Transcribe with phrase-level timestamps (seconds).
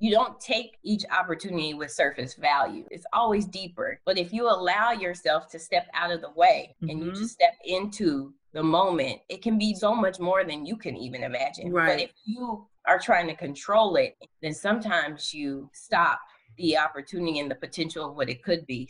[0.00, 2.86] you don't take each opportunity with surface value.
[2.90, 4.00] It's always deeper.
[4.06, 6.88] But if you allow yourself to step out of the way mm-hmm.
[6.88, 7.20] and you mm-hmm.
[7.20, 11.22] just step into the moment, it can be so much more than you can even
[11.22, 11.70] imagine.
[11.70, 11.86] Right.
[11.86, 16.18] But if you are trying to control it, then sometimes you stop
[16.56, 18.88] the opportunity and the potential of what it could be.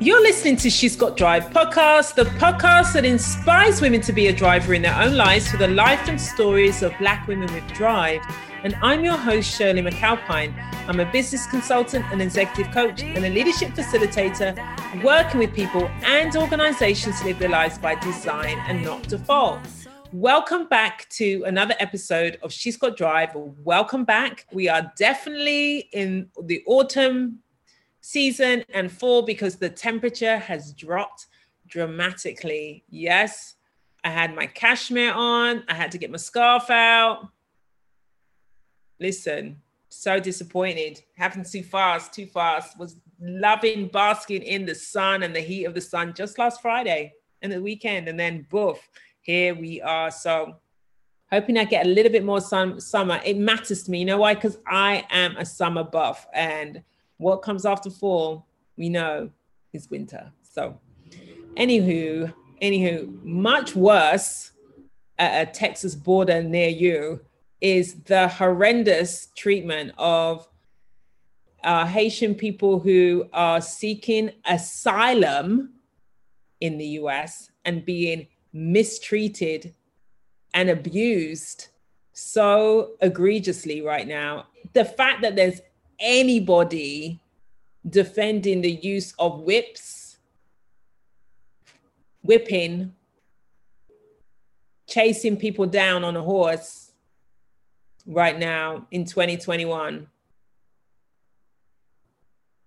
[0.00, 4.32] You're listening to She's Got Drive podcast, the podcast that inspires women to be a
[4.32, 8.22] driver in their own lives through the life and stories of Black women with drive
[8.64, 10.52] and I'm your host, Shirley McAlpine.
[10.88, 14.54] I'm a business consultant, an executive coach, and a leadership facilitator,
[15.04, 19.60] working with people and organizations to live their lives by design and not default.
[20.12, 23.30] Welcome back to another episode of She's Got Drive.
[23.34, 24.46] Welcome back.
[24.52, 27.40] We are definitely in the autumn
[28.10, 31.26] season and fall because the temperature has dropped
[31.66, 32.84] dramatically.
[32.88, 33.54] Yes,
[34.04, 37.28] I had my cashmere on, I had to get my scarf out
[39.00, 41.02] listen, so disappointed.
[41.16, 42.78] Happened too fast, too fast.
[42.78, 47.14] Was loving basking in the sun and the heat of the sun just last Friday
[47.42, 48.08] and the weekend.
[48.08, 48.88] And then boof,
[49.20, 50.10] here we are.
[50.10, 50.56] So
[51.30, 53.20] hoping I get a little bit more sun summer.
[53.24, 54.00] It matters to me.
[54.00, 54.34] You know why?
[54.34, 56.26] Because I am a summer buff.
[56.34, 56.82] And
[57.18, 59.30] what comes after fall, we know
[59.72, 60.32] is winter.
[60.42, 60.80] So
[61.56, 64.52] anywho, anywho, much worse
[65.18, 67.20] at a Texas border near you
[67.60, 70.48] is the horrendous treatment of
[71.64, 75.74] uh, Haitian people who are seeking asylum
[76.60, 79.74] in the US and being mistreated
[80.54, 81.68] and abused
[82.12, 84.46] so egregiously right now.
[84.72, 85.60] The fact that there's
[86.00, 87.20] anybody
[87.88, 90.18] defending the use of whips,
[92.22, 92.94] whipping,
[94.86, 96.92] chasing people down on a horse
[98.06, 100.08] right now in 2021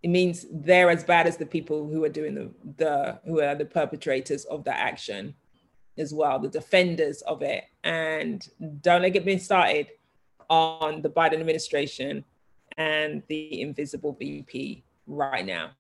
[0.04, 3.56] it means they're as bad as the people who are doing the, the who are
[3.56, 5.36] the perpetrators of the action
[5.98, 7.66] as well the defenders of it.
[7.84, 8.48] And
[8.81, 9.88] don't let get me started
[10.50, 12.25] on the biden administration
[12.78, 15.72] and the invisible vp right now.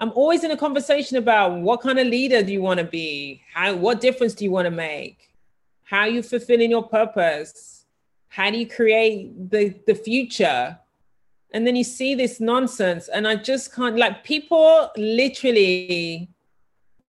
[0.00, 3.42] I'm always in a conversation about what kind of leader do you want to be?
[3.52, 5.30] How what difference do you want to make?
[5.84, 7.84] How are you fulfilling your purpose?
[8.28, 10.78] How do you create the the future?
[11.52, 16.28] And then you see this nonsense and i just can't like people literally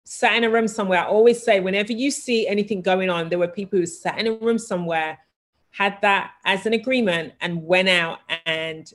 [0.05, 1.01] sat in a room somewhere.
[1.01, 4.27] I always say whenever you see anything going on there were people who sat in
[4.27, 5.19] a room somewhere
[5.71, 8.93] had that as an agreement and went out and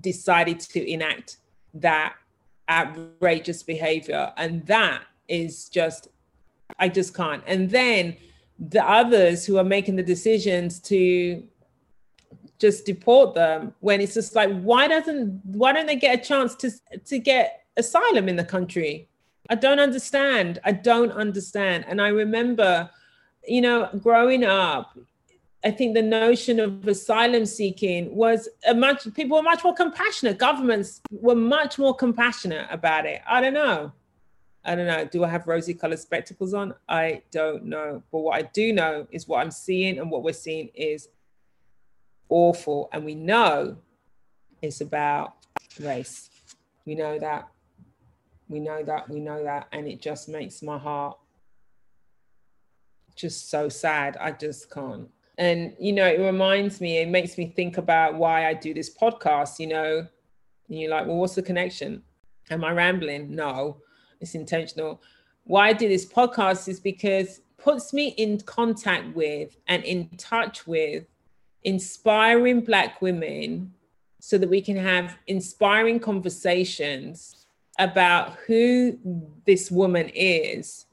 [0.00, 1.38] decided to enact
[1.74, 2.14] that
[2.68, 4.32] outrageous behavior.
[4.36, 6.08] And that is just
[6.78, 7.42] i just can't.
[7.46, 8.16] And then
[8.58, 11.42] the others who are making the decisions to
[12.58, 16.54] just deport them when it's just like why doesn't why don't they get a chance
[16.56, 16.70] to
[17.04, 19.08] to get asylum in the country?
[19.50, 20.60] I don't understand.
[20.64, 21.84] I don't understand.
[21.86, 22.90] And i remember
[23.46, 24.96] you know growing up
[25.64, 30.38] i think the notion of asylum seeking was a much people were much more compassionate
[30.38, 33.92] governments were much more compassionate about it i don't know
[34.64, 35.04] I don't know.
[35.04, 36.74] Do I have rosy colored spectacles on?
[36.88, 38.02] I don't know.
[38.10, 41.08] But what I do know is what I'm seeing, and what we're seeing is
[42.30, 42.88] awful.
[42.92, 43.76] And we know
[44.62, 45.34] it's about
[45.78, 46.30] race.
[46.86, 47.48] We know that.
[48.48, 49.08] We know that.
[49.10, 49.68] We know that.
[49.72, 51.18] And it just makes my heart
[53.14, 54.16] just so sad.
[54.18, 55.08] I just can't.
[55.36, 58.94] And, you know, it reminds me, it makes me think about why I do this
[58.94, 60.06] podcast, you know.
[60.68, 62.02] And you're like, well, what's the connection?
[62.50, 63.34] Am I rambling?
[63.34, 63.78] No
[64.24, 65.00] it's intentional.
[65.44, 70.66] Why I do this podcast is because puts me in contact with and in touch
[70.66, 71.04] with
[71.62, 73.72] inspiring black women
[74.20, 77.46] so that we can have inspiring conversations
[77.78, 78.98] about who
[79.46, 80.86] this woman is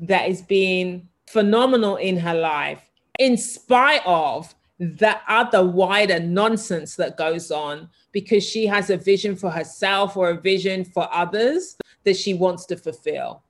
[0.00, 2.82] that is being phenomenal in her life
[3.18, 9.36] in spite of the other wider nonsense that goes on because she has a vision
[9.36, 13.42] for herself or a vision for others that she wants to fulfill.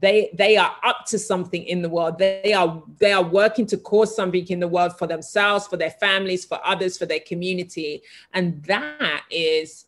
[0.00, 2.18] They they are up to something in the world.
[2.18, 5.90] They are they are working to cause something in the world for themselves for their
[5.90, 8.02] families for others for their community.
[8.32, 9.84] And that is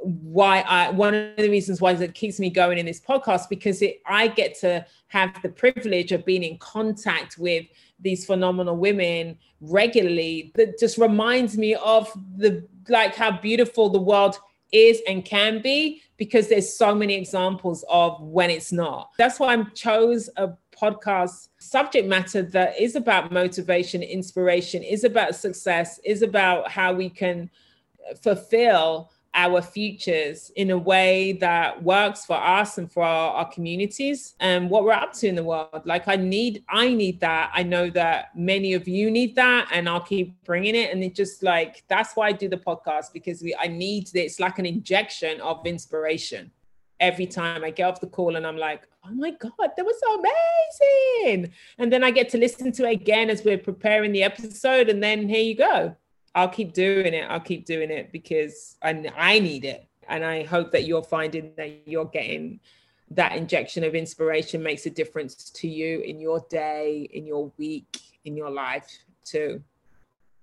[0.00, 3.80] why I one of the reasons why it keeps me going in this podcast because
[3.82, 7.66] it I get to have the privilege of being in contact with
[8.00, 14.38] these phenomenal women regularly that just reminds me of the like how beautiful the world
[14.72, 19.10] is and can be because there's so many examples of when it's not.
[19.18, 25.34] That's why I chose a podcast subject matter that is about motivation, inspiration, is about
[25.34, 27.50] success, is about how we can
[28.22, 34.34] fulfill our futures in a way that works for us and for our, our, communities
[34.40, 35.82] and what we're up to in the world.
[35.84, 37.52] Like i need i need that.
[37.54, 40.90] I know that many of you need that and i'll keep bringing it.
[40.92, 44.40] And it just like that's why i do the podcast because we i need it's
[44.40, 46.50] like an injection of inspiration.
[46.98, 50.00] Every time i get off the call and i'm like oh my god that was
[50.04, 51.52] so amazing.
[51.78, 55.00] And then i get to listen to it again as we're preparing the episode and
[55.00, 55.94] then here you go
[56.38, 57.26] I'll keep doing it.
[57.28, 59.88] I'll keep doing it because I, I need it.
[60.08, 62.60] And I hope that you're finding that you're getting
[63.10, 68.00] that injection of inspiration makes a difference to you in your day, in your week,
[68.24, 68.88] in your life
[69.24, 69.62] too.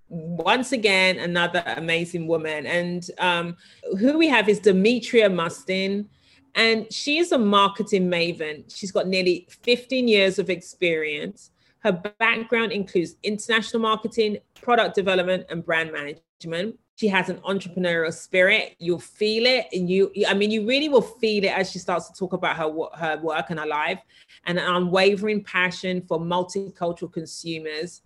[0.08, 2.66] Once again, another amazing woman.
[2.66, 3.56] And um,
[3.98, 6.08] who we have is Demetria Mustin.
[6.54, 8.64] And she is a marketing maven.
[8.74, 11.50] She's got nearly 15 years of experience.
[11.80, 16.78] Her background includes international marketing, product development, and brand management.
[16.96, 18.74] She has an entrepreneurial spirit.
[18.78, 22.08] You'll feel it, and you, I mean, you really will feel it as she starts
[22.08, 24.00] to talk about her her work and her life,
[24.46, 28.02] and an unwavering passion for multicultural consumers.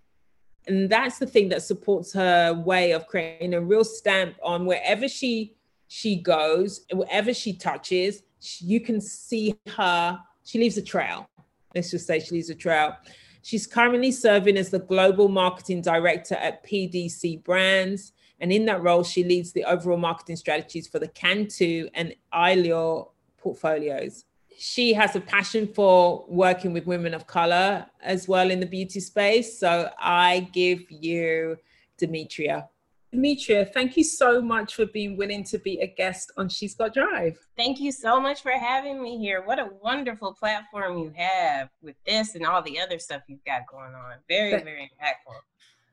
[0.67, 5.07] And that's the thing that supports her way of creating a real stamp on wherever
[5.07, 5.55] she
[5.87, 8.23] she goes, wherever she touches,
[8.59, 10.19] you can see her.
[10.45, 11.29] She leaves a trail.
[11.75, 12.95] Let's just say she leaves a trail.
[13.41, 18.13] She's currently serving as the Global Marketing Director at PDC Brands.
[18.39, 23.07] And in that role, she leads the overall marketing strategies for the Cantu and Islure
[23.37, 24.25] portfolios.
[24.57, 28.99] She has a passion for working with women of color as well in the beauty
[28.99, 29.57] space.
[29.59, 31.57] So I give you
[31.97, 32.67] Demetria.
[33.11, 36.93] Demetria, thank you so much for being willing to be a guest on She's Got
[36.93, 37.37] Drive.
[37.57, 39.41] Thank you so much for having me here.
[39.43, 43.67] What a wonderful platform you have with this and all the other stuff you've got
[43.69, 44.15] going on.
[44.29, 45.35] Very, very impactful.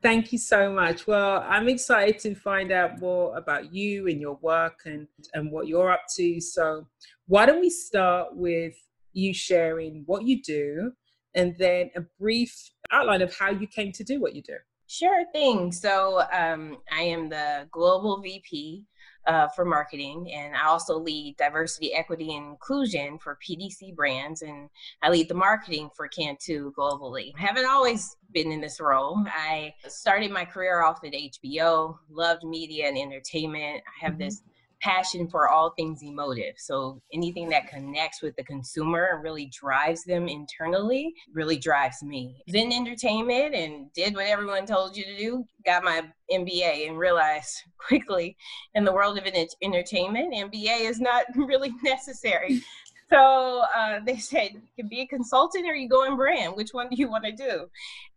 [0.01, 1.07] Thank you so much.
[1.07, 5.67] Well, I'm excited to find out more about you and your work and, and what
[5.67, 6.39] you're up to.
[6.39, 6.87] So,
[7.27, 8.75] why don't we start with
[9.11, 10.93] you sharing what you do
[11.35, 14.55] and then a brief outline of how you came to do what you do?
[14.89, 15.71] Sure thing.
[15.71, 18.87] So um, I am the global VP
[19.27, 24.67] uh, for marketing, and I also lead diversity, equity, and inclusion for PDC brands, and
[25.03, 27.33] I lead the marketing for Cantu globally.
[27.37, 29.23] I haven't always been in this role.
[29.27, 33.83] I started my career off at HBO, loved media and entertainment.
[33.85, 34.21] I have mm-hmm.
[34.23, 34.41] this
[34.81, 36.55] passion for all things emotive.
[36.57, 42.43] So anything that connects with the consumer and really drives them internally really drives me.
[42.47, 45.45] Then entertainment and did what everyone told you to do.
[45.65, 48.37] Got my MBA and realized quickly
[48.75, 49.25] in the world of
[49.61, 52.61] entertainment, MBA is not really necessary.
[53.09, 56.55] So uh, they said, you can be a consultant or you go in brand.
[56.55, 57.67] Which one do you want to do?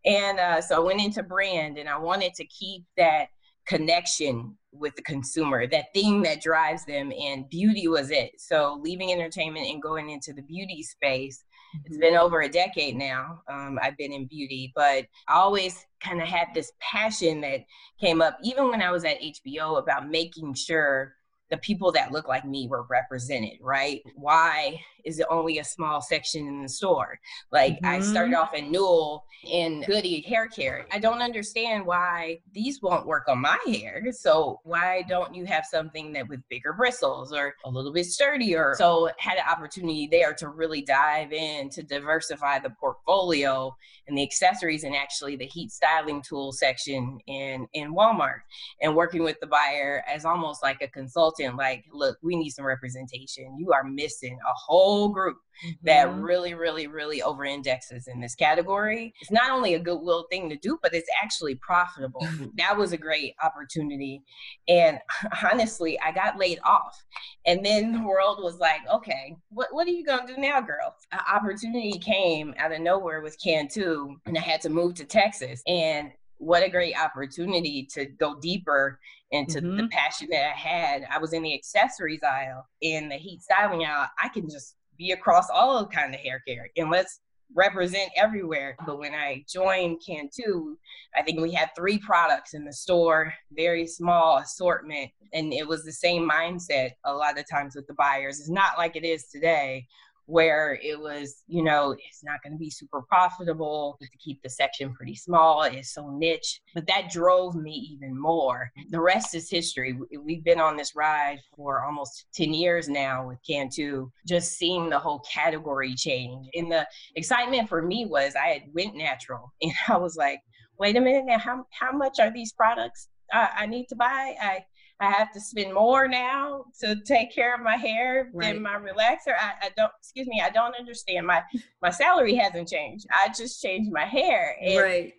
[0.05, 3.29] And uh, so I went into brand and I wanted to keep that
[3.67, 8.33] connection with the consumer, that thing that drives them, and beauty was it.
[8.39, 11.45] So leaving entertainment and going into the beauty space,
[11.85, 13.41] it's been over a decade now.
[13.49, 17.65] Um, I've been in beauty, but I always kind of had this passion that
[18.01, 21.15] came up, even when I was at HBO, about making sure
[21.53, 24.03] the people that look like me were represented, right?
[24.15, 27.19] Why is it only a small section in the store?
[27.51, 27.87] Like mm-hmm.
[27.87, 30.87] I started off in Newell in Goody hair care.
[30.91, 34.03] I don't understand why these won't work on my hair.
[34.13, 38.75] So why don't you have something that with bigger bristles or a little bit sturdier?
[38.79, 43.77] So had an opportunity there to really dive in to diversify the portfolio
[44.09, 48.41] and the accessories and actually the heat styling tool section in in Walmart
[48.81, 52.65] and working with the buyer as almost like a consultant like look we need some
[52.65, 53.57] representation.
[53.59, 55.73] You are missing a whole group mm-hmm.
[55.85, 59.13] that really really really over indexes in this category.
[59.21, 62.27] It's not only a goodwill thing to do but it's actually profitable.
[62.57, 64.23] That was a great opportunity.
[64.69, 64.99] And
[65.53, 67.03] honestly I got laid off.
[67.47, 70.95] And then the world was like okay what, what are you gonna do now girl?
[71.13, 75.63] An opportunity came out of nowhere with Cantu and I had to move to Texas.
[75.67, 78.99] And what a great opportunity to go deeper
[79.31, 79.77] into mm-hmm.
[79.77, 81.07] the passion that I had.
[81.11, 84.09] I was in the accessories aisle in the heat styling aisle.
[84.21, 87.21] I can just be across all kind of hair care and let's
[87.55, 88.77] represent everywhere.
[88.85, 90.77] But when I joined Cantu,
[91.15, 95.11] I think we had three products in the store, very small assortment.
[95.33, 98.41] And it was the same mindset a lot of times with the buyers.
[98.41, 99.87] It's not like it is today
[100.33, 104.49] where it was, you know, it's not going to be super profitable to keep the
[104.49, 105.63] section pretty small.
[105.65, 106.59] It's so niche.
[106.75, 108.73] But that drove me even more.
[108.89, 109.99] The rest is history.
[110.19, 114.99] We've been on this ride for almost 10 years now with Cantu, just seeing the
[114.99, 116.49] whole category change.
[116.55, 120.41] And the excitement for me was I had went natural and I was like,
[120.79, 124.35] wait a minute now, how, how much are these products I, I need to buy?
[124.41, 124.65] I
[125.03, 128.55] I have to spend more now to take care of my hair right.
[128.55, 129.35] than my relaxer.
[129.37, 131.27] I, I, don't, excuse me, I don't understand.
[131.27, 131.43] My
[131.83, 133.07] my salary hasn't changed.
[133.11, 134.57] I just changed my hair.
[134.63, 135.13] And, right.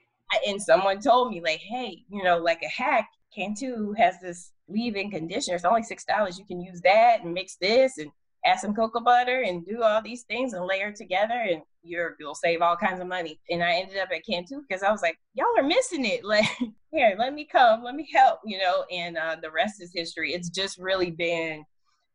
[0.48, 5.12] and someone told me like, hey, you know, like a hack, Cantu has this leave-in
[5.12, 5.56] conditioner.
[5.56, 6.40] It's only six dollars.
[6.40, 8.10] You can use that and mix this and
[8.46, 12.36] add some cocoa butter and do all these things and layer together and you're you'll
[12.36, 13.40] save all kinds of money.
[13.50, 16.22] And I ended up at Cantu because I was like, y'all are missing it.
[16.34, 16.46] Like,
[16.92, 20.34] here, let me come, let me help, you know, and uh, the rest is history.
[20.34, 21.64] It's just really been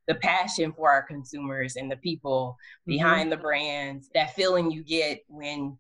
[0.08, 2.92] the passion for our consumers and the people mm-hmm.
[2.92, 3.30] behind mm-hmm.
[3.30, 5.78] the brands, that feeling you get when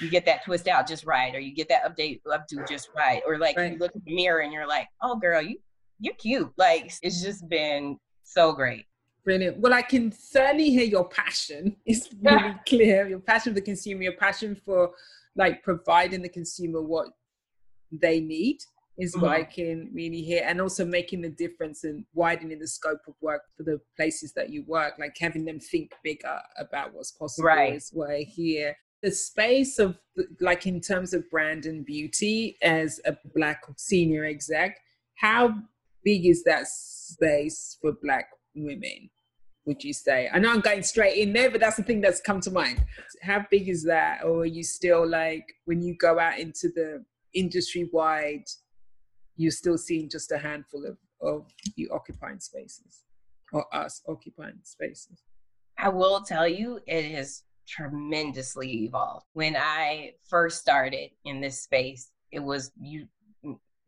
[0.00, 2.88] you get that twist out just right, or you get that update up to just
[2.96, 3.72] right, or like right.
[3.72, 5.58] you look in the mirror and you're like, oh girl, you
[6.00, 6.52] you're cute.
[6.56, 8.86] Like it's just been so great.
[9.24, 9.58] Brilliant.
[9.58, 11.76] Well, I can certainly hear your passion.
[11.86, 13.08] It's really clear.
[13.08, 14.92] Your passion for the consumer, your passion for
[15.36, 17.08] like providing the consumer what
[17.90, 18.58] they need
[18.98, 19.22] is mm-hmm.
[19.22, 20.44] what I can really hear.
[20.46, 24.50] And also making the difference and widening the scope of work for the places that
[24.50, 27.74] you work, like having them think bigger about what's possible right.
[27.74, 28.76] is what I hear.
[29.02, 29.98] The space of
[30.40, 34.78] like in terms of brand and beauty as a black senior exec,
[35.16, 35.54] how
[36.04, 39.10] big is that space for black women?
[39.66, 40.28] Would you say?
[40.32, 42.84] I know I'm going straight in there, but that's the thing that's come to mind.
[43.22, 44.24] How big is that?
[44.24, 48.44] Or are you still like, when you go out into the industry wide,
[49.36, 53.04] you're still seeing just a handful of, of you occupying spaces
[53.52, 55.22] or us occupying spaces?
[55.78, 59.26] I will tell you, it has tremendously evolved.
[59.32, 63.06] When I first started in this space, it was you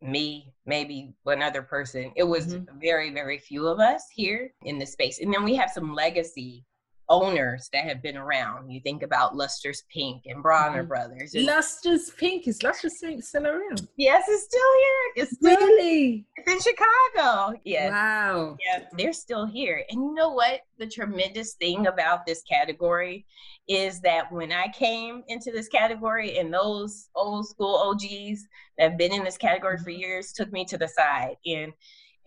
[0.01, 2.11] me, maybe one other person.
[2.15, 2.79] It was mm-hmm.
[2.79, 5.19] very, very few of us here in the space.
[5.19, 6.63] And then we have some legacy
[7.09, 8.69] owners that have been around.
[8.69, 10.89] You think about Luster's Pink and Bronner mm-hmm.
[10.89, 11.33] Brothers.
[11.33, 13.87] And Luster's Pink is Luster's Pink still around?
[13.95, 15.23] Yes, it's still here.
[15.23, 17.59] It's still really it's in Chicago.
[17.63, 17.89] Yeah.
[17.89, 18.57] Wow.
[18.65, 19.83] Yeah, they're still here.
[19.89, 20.61] And you know what?
[20.79, 23.25] The tremendous thing about this category
[23.67, 28.47] is that when I came into this category and those old school OGs
[28.77, 29.99] that have been in this category for mm-hmm.
[29.99, 31.35] years took me to the side.
[31.45, 31.73] And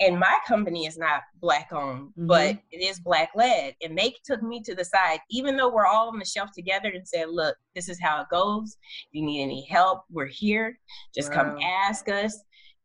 [0.03, 2.27] and my company is not black owned mm-hmm.
[2.27, 3.75] but it is black led.
[3.83, 6.91] And they took me to the side even though we're all on the shelf together
[6.91, 8.77] and said look this is how it goes.
[9.09, 10.79] If you need any help we're here.
[11.15, 11.45] Just wow.
[11.45, 12.39] come ask us.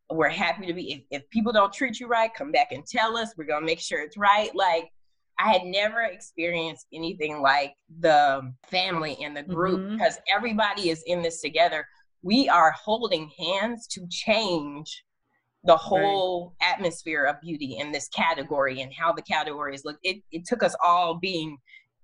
[0.08, 3.18] We're happy to be if, if people don't treat you right come back and tell
[3.18, 3.34] us.
[3.36, 4.54] We're gonna make sure it's right.
[4.54, 4.90] Like
[5.38, 9.96] I had never experienced anything like the family and the group mm-hmm.
[9.96, 11.86] because everybody is in this together.
[12.22, 15.04] We are holding hands to change
[15.64, 16.72] the whole right.
[16.72, 19.96] atmosphere of beauty in this category and how the categories look.
[20.02, 21.58] It, it took us all being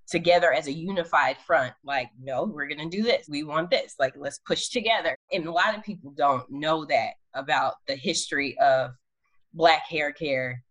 [0.08, 3.94] together as a unified front like no we're going to do this we want this
[3.98, 8.58] like let's push together and a lot of people don't know that about the history
[8.58, 8.90] of
[9.54, 10.62] black hair care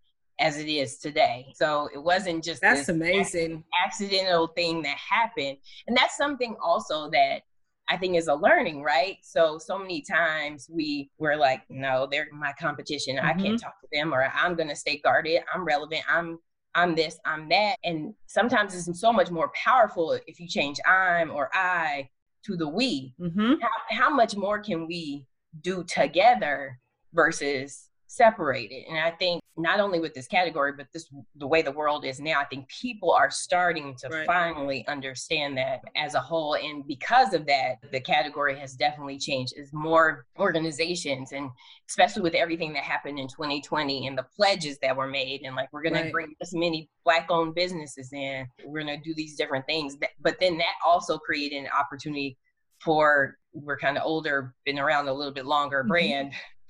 [0.42, 5.58] as it is today so it wasn't just that's amazing accidental thing that happened
[5.88, 7.42] and that's something also that
[7.90, 9.18] I think is a learning, right?
[9.22, 13.18] So so many times we were like, no, they're my competition.
[13.18, 13.26] Mm-hmm.
[13.26, 13.56] I can't mm-hmm.
[13.58, 15.42] talk to them, or I'm gonna stay guarded.
[15.54, 16.04] I'm relevant.
[16.10, 16.40] I'm
[16.74, 17.20] I'm this.
[17.26, 17.76] I'm that.
[17.84, 22.08] And sometimes it's so much more powerful if you change I'm or I
[22.46, 23.14] to the we.
[23.20, 23.56] Mm-hmm.
[23.62, 25.26] How, how much more can we
[25.62, 26.80] do together
[27.14, 28.86] versus separated?
[28.90, 32.20] And I think not only with this category, but this the way the world is
[32.20, 34.26] now, I think people are starting to right.
[34.26, 36.56] finally understand that as a whole.
[36.56, 39.54] And because of that, the category has definitely changed.
[39.58, 41.50] Is more organizations and
[41.90, 45.70] especially with everything that happened in 2020 and the pledges that were made, and like
[45.74, 49.98] we're gonna bring this many black owned businesses in, we're gonna do these different things.
[50.22, 52.38] But then that also created an opportunity
[52.80, 55.92] for we're kind of older, been around a little bit longer mm-hmm.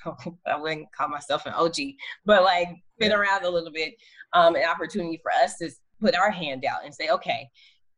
[0.48, 1.76] I wouldn't call myself an OG,
[2.26, 3.94] but like been around a little bit,
[4.34, 7.48] um, an opportunity for us to put our hand out and say, okay,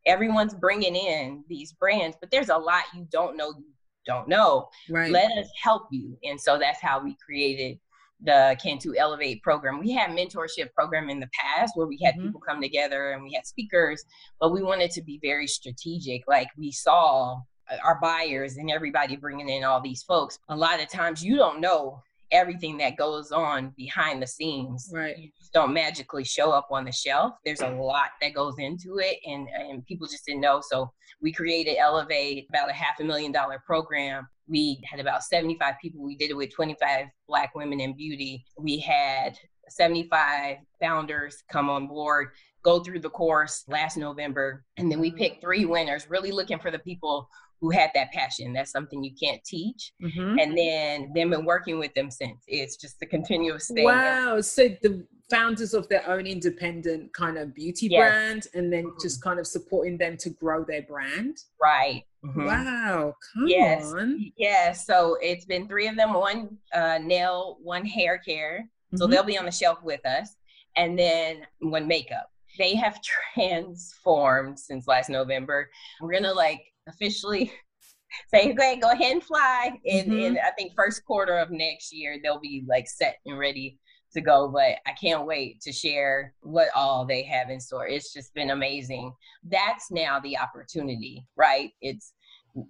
[0.06, 3.74] everyone's bringing in these brands, but there's a lot you don't know, you
[4.06, 4.70] don't know.
[4.90, 5.12] Right.
[5.12, 6.18] Let us help you.
[6.24, 7.80] And so that's how we created
[8.22, 9.80] the Cantu Elevate program.
[9.80, 12.28] We had mentorship program in the past where we had mm-hmm.
[12.28, 14.04] people come together and we had speakers,
[14.40, 16.22] but we wanted to be very strategic.
[16.28, 20.38] Like we saw Uh, our buyers and everybody bringing in all these folks.
[20.50, 22.02] A lot of times you don't know
[22.32, 24.90] everything that goes on behind the scenes.
[24.92, 25.18] Right.
[25.18, 27.34] You don't magically show up on the shelf.
[27.46, 30.62] There's a lot that goes into it and, and people just didn't know.
[30.68, 30.92] So
[31.22, 34.28] we created Elevate, about a half a million dollar program.
[34.48, 36.04] We had about 75 people.
[36.04, 38.44] We did it with 25 Black women in beauty.
[38.58, 39.38] We had
[39.70, 42.30] 75 founders come on board
[42.64, 44.64] go through the course last November.
[44.78, 45.18] And then we mm-hmm.
[45.18, 47.30] picked three winners, really looking for the people
[47.62, 48.54] who had that passion.
[48.54, 49.94] That's something you can't teach.
[50.02, 50.40] Mm-hmm.
[50.40, 52.44] And then they've been working with them since.
[52.48, 53.86] It's just a continuous thing.
[53.86, 54.42] Wow.
[54.42, 58.00] So the founders of their own independent kind of beauty yes.
[58.00, 59.02] brand and then mm-hmm.
[59.02, 61.38] just kind of supporting them to grow their brand.
[61.62, 62.04] Right.
[62.26, 62.46] Mm-hmm.
[62.46, 63.14] Wow.
[63.34, 63.94] Come yes.
[63.94, 64.32] on.
[64.38, 64.86] Yes.
[64.86, 68.68] So it's been three of them, one uh, nail, one hair care.
[68.96, 69.12] So mm-hmm.
[69.12, 70.36] they'll be on the shelf with us.
[70.76, 73.00] And then one makeup they have
[73.36, 75.70] transformed since last November.
[76.02, 77.52] We're gonna like officially
[78.34, 79.80] say, go ahead, go ahead and fly.
[79.86, 80.36] In, mm-hmm.
[80.46, 83.78] I think first quarter of next year, they'll be like set and ready
[84.14, 84.48] to go.
[84.48, 87.88] But I can't wait to share what all they have in store.
[87.88, 89.14] It's just been amazing.
[89.44, 91.72] That's now the opportunity, right?
[91.82, 92.14] It's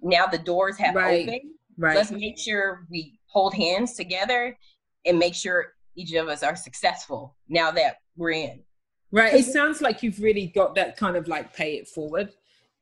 [0.02, 1.28] now the doors have right.
[1.28, 1.50] opened.
[1.76, 1.96] Right.
[1.96, 4.56] Let's make sure we hold hands together
[5.04, 8.60] and make sure each of us are successful now that we're in.
[9.10, 9.34] Right.
[9.34, 12.30] It sounds like you've really got that kind of like pay it forward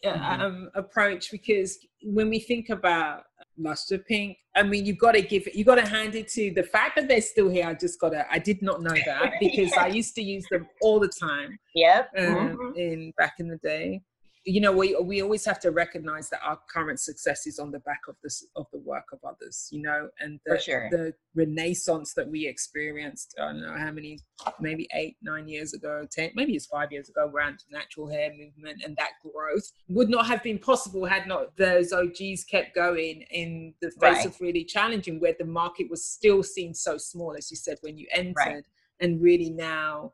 [0.04, 0.40] mm-hmm.
[0.40, 3.24] um, approach because when we think about
[3.58, 6.52] Luster Pink, I mean, you've got to give it, you've got to hand it to
[6.52, 7.66] the fact that they're still here.
[7.66, 10.66] I just got to, I did not know that because I used to use them
[10.80, 11.58] all the time.
[11.74, 12.10] Yep.
[12.18, 12.78] Um, mm-hmm.
[12.78, 14.02] In back in the day
[14.44, 17.78] you know we we always have to recognize that our current success is on the
[17.80, 20.88] back of this of the work of others you know and the, sure.
[20.90, 24.18] the renaissance that we experienced i don't know how many
[24.60, 28.82] maybe eight nine years ago ten maybe it's five years ago around natural hair movement
[28.84, 33.72] and that growth would not have been possible had not those og's kept going in
[33.80, 34.26] the face right.
[34.26, 37.96] of really challenging where the market was still seen so small as you said when
[37.96, 38.64] you entered right.
[39.00, 40.12] and really now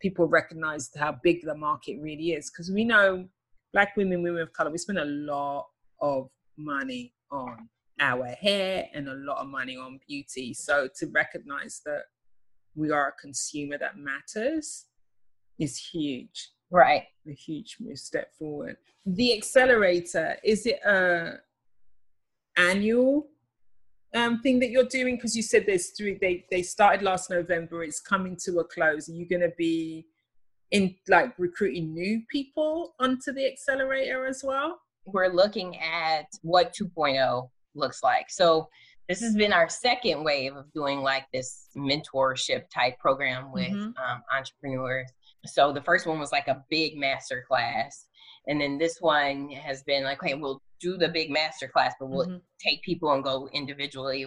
[0.00, 3.28] people recognize how big the market really is because we know
[3.72, 5.66] black women, women of color, we spend a lot
[6.00, 7.68] of money on
[8.00, 10.54] our hair and a lot of money on beauty.
[10.54, 12.02] So to recognize that
[12.74, 14.86] we are a consumer that matters
[15.58, 16.50] is huge.
[16.70, 17.04] Right.
[17.26, 18.76] A huge step forward.
[19.06, 21.38] The accelerator, is it a
[22.56, 23.28] annual
[24.14, 25.16] um, thing that you're doing?
[25.16, 29.08] Because you said there's three, they, they started last November, it's coming to a close.
[29.08, 30.06] Are you going to be
[30.70, 34.80] in like recruiting new people onto the accelerator as well?
[35.06, 38.30] We're looking at what 2.0 looks like.
[38.30, 38.68] So
[39.08, 43.86] this has been our second wave of doing like this mentorship type program with mm-hmm.
[43.86, 45.10] um, entrepreneurs.
[45.46, 48.06] So the first one was like a big master class.
[48.48, 52.10] And then this one has been like, okay, we'll do the big master class, but
[52.10, 52.36] we'll mm-hmm.
[52.60, 54.26] take people and go individually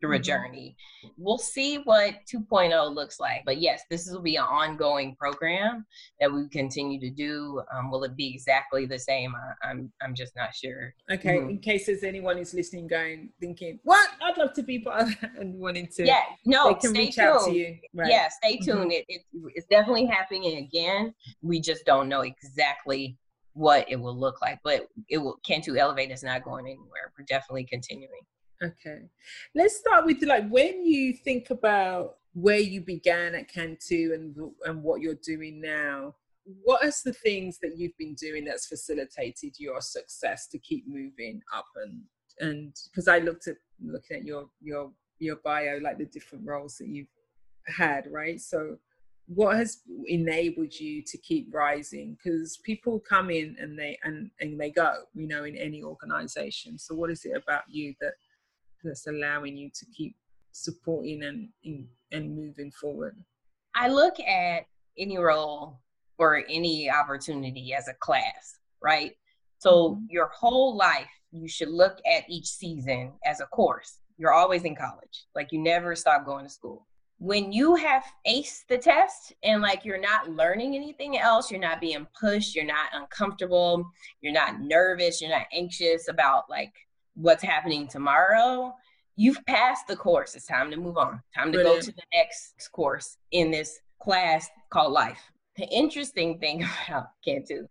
[0.00, 0.22] through a mm-hmm.
[0.22, 0.76] journey.
[1.16, 3.42] We'll see what 2.0 looks like.
[3.44, 5.86] But yes, this will be an ongoing program
[6.20, 7.62] that we continue to do.
[7.74, 9.34] Um, will it be exactly the same?
[9.34, 10.94] I, am I'm, I'm just not sure.
[11.10, 11.50] Okay, mm-hmm.
[11.50, 14.10] in case there's anyone who's listening, going thinking, "What?
[14.22, 16.06] I'd love to be part of that," and wanting to.
[16.06, 17.28] Yeah, no, they can stay reach tuned.
[17.28, 17.76] out to you.
[17.94, 18.10] Right.
[18.10, 18.64] Yeah, stay mm-hmm.
[18.64, 18.90] tuned.
[18.90, 18.90] Mm-hmm.
[18.90, 19.22] It, it,
[19.54, 21.14] it's definitely happening again.
[21.42, 23.16] We just don't know exactly
[23.54, 25.38] what it will look like, but it will.
[25.44, 27.12] Cantu Elevate is not going anywhere.
[27.18, 28.20] We're definitely continuing.
[28.62, 29.02] Okay.
[29.54, 34.82] Let's start with like when you think about where you began at Cantu and and
[34.82, 36.14] what you're doing now.
[36.62, 41.40] What are the things that you've been doing that's facilitated your success to keep moving
[41.54, 42.02] up and
[42.38, 46.76] and because I looked at looking at your your your bio like the different roles
[46.78, 47.08] that you've
[47.66, 48.40] had, right?
[48.40, 48.78] So
[49.26, 54.58] what has enabled you to keep rising because people come in and they and and
[54.60, 58.12] they go you know in any organization so what is it about you that
[58.84, 60.16] that's allowing you to keep
[60.52, 61.48] supporting and
[62.12, 63.16] and moving forward?
[63.74, 64.66] I look at
[64.98, 65.80] any role
[66.18, 69.12] or any opportunity as a class, right?
[69.58, 70.04] So mm-hmm.
[70.08, 73.98] your whole life, you should look at each season as a course.
[74.18, 76.86] You're always in college, like you never stop going to school.
[77.18, 81.80] When you have aced the test and like you're not learning anything else, you're not
[81.80, 86.72] being pushed, you're not uncomfortable, you're not nervous, you're not anxious about like
[87.16, 88.74] what's happening tomorrow,
[89.16, 90.34] you've passed the course.
[90.34, 91.20] It's time to move on.
[91.34, 91.80] Time to Brilliant.
[91.80, 95.20] go to the next course in this class called life.
[95.56, 97.66] The interesting thing about Cantu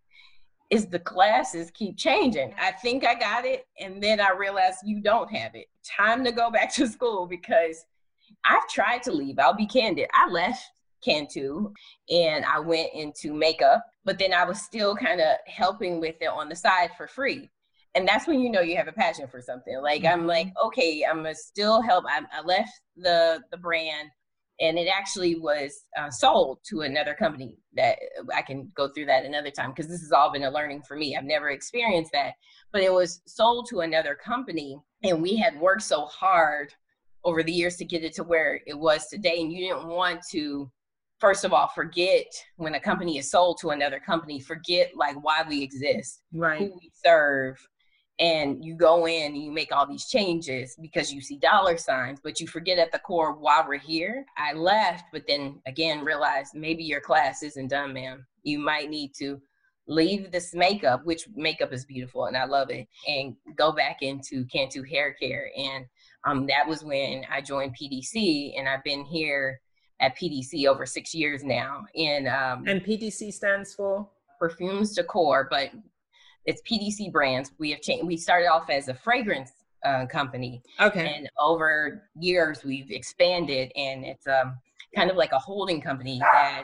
[0.72, 2.54] is the classes keep changing.
[2.60, 5.68] I think I got it, and then I realized you don't have it.
[5.84, 7.86] Time to go back to school because
[8.44, 9.38] I've tried to leave.
[9.38, 10.08] I'll be candid.
[10.14, 10.64] I left
[11.04, 11.72] Cantu
[12.10, 16.30] and I went into makeup, but then I was still kind of helping with it
[16.30, 17.50] on the side for free.
[17.96, 19.80] And that's when you know you have a passion for something.
[19.82, 20.14] Like mm-hmm.
[20.14, 22.06] I'm like, okay, I'm gonna still help.
[22.08, 24.10] I, I left the the brand
[24.60, 27.98] and it actually was uh, sold to another company that
[28.34, 30.96] i can go through that another time because this has all been a learning for
[30.96, 32.34] me i've never experienced that
[32.72, 36.74] but it was sold to another company and we had worked so hard
[37.24, 40.22] over the years to get it to where it was today and you didn't want
[40.30, 40.70] to
[41.20, 42.28] first of all forget
[42.58, 46.66] when a company is sold to another company forget like why we exist right who
[46.76, 47.58] we serve
[48.20, 52.20] and you go in and you make all these changes because you see dollar signs
[52.24, 54.26] but you forget at the core why we're here.
[54.38, 58.26] I left but then again realized maybe your class isn't done ma'am.
[58.44, 59.42] You might need to
[59.88, 64.46] leave this makeup which makeup is beautiful and i love it and go back into
[64.46, 65.52] cantu hair care.
[65.58, 65.86] And
[66.24, 69.60] um, that was when i joined pdc and i've been here
[70.00, 71.86] at pdc over six years now.
[71.96, 74.10] And um, and pdc stands for?
[74.40, 75.72] Perfumes decor but
[76.46, 77.52] it's PDC brands.
[77.58, 78.06] We have changed.
[78.06, 79.52] We started off as a fragrance
[79.84, 80.62] uh, company.
[80.82, 81.14] Okay.
[81.16, 84.58] And over years, we've expanded, and it's um,
[84.96, 86.64] kind of like a holding company that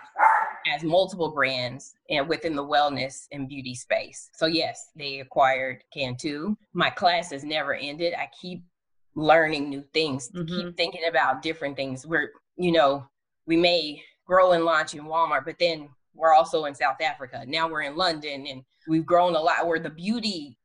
[0.66, 4.30] has multiple brands and within the wellness and beauty space.
[4.34, 6.56] So yes, they acquired Cantu.
[6.74, 8.14] My class has never ended.
[8.14, 8.64] I keep
[9.16, 10.30] learning new things.
[10.32, 10.56] Mm-hmm.
[10.56, 12.06] Keep thinking about different things.
[12.06, 13.06] We're you know
[13.48, 17.44] we may grow and launch in Walmart, but then we're also in South Africa.
[17.48, 20.58] Now we're in London and we've grown a lot where the beauty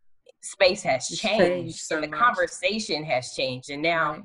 [0.43, 2.21] space has changed so and the much.
[2.21, 3.71] conversation has changed.
[3.71, 4.23] And now right.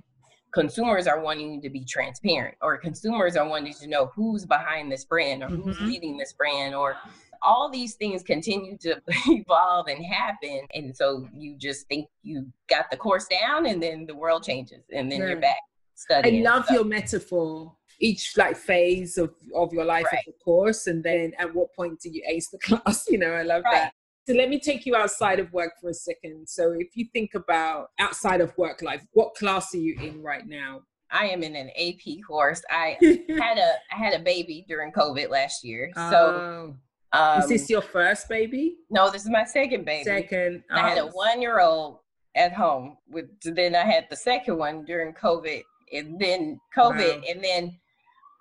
[0.53, 5.05] consumers are wanting to be transparent or consumers are wanting to know who's behind this
[5.05, 5.61] brand or mm-hmm.
[5.61, 6.95] who's leading this brand or
[7.43, 10.61] all these things continue to evolve and happen.
[10.73, 14.83] And so you just think you got the course down and then the world changes
[14.93, 15.29] and then right.
[15.29, 15.57] you're back
[15.95, 16.45] studying.
[16.45, 20.19] I love your metaphor each like phase of, of your life right.
[20.27, 23.31] of the course and then at what point do you ace the class you know
[23.31, 23.73] i love right.
[23.73, 23.93] that
[24.27, 27.33] so let me take you outside of work for a second so if you think
[27.35, 30.81] about outside of work life what class are you in right now
[31.13, 32.61] I am in an AP course.
[32.69, 35.91] I had a I had a baby during COVID last year.
[35.93, 36.75] So
[37.13, 37.19] oh.
[37.19, 38.77] um, is this your first baby?
[38.89, 40.05] No, this is my second baby.
[40.05, 40.63] Second.
[40.71, 40.75] Oh.
[40.77, 41.09] I had a oh.
[41.11, 41.99] one year old
[42.35, 47.23] at home with then I had the second one during COVID and then COVID wow.
[47.29, 47.77] and then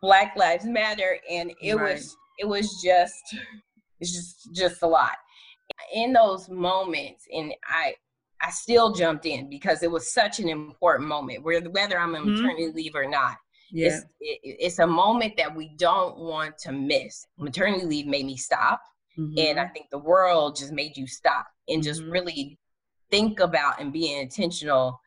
[0.01, 1.95] Black Lives Matter, and it right.
[1.95, 3.37] was it was just
[4.01, 5.17] it's just just a lot.
[5.95, 7.95] In those moments, and I
[8.41, 11.43] I still jumped in because it was such an important moment.
[11.43, 12.43] Where whether I'm on mm-hmm.
[12.43, 13.37] maternity leave or not,
[13.71, 13.89] yeah.
[13.89, 17.27] it's it, it's a moment that we don't want to miss.
[17.39, 18.81] Maternity leave made me stop,
[19.19, 19.39] mm-hmm.
[19.39, 22.13] and I think the world just made you stop and just mm-hmm.
[22.13, 22.59] really
[23.11, 25.01] think about and be intentional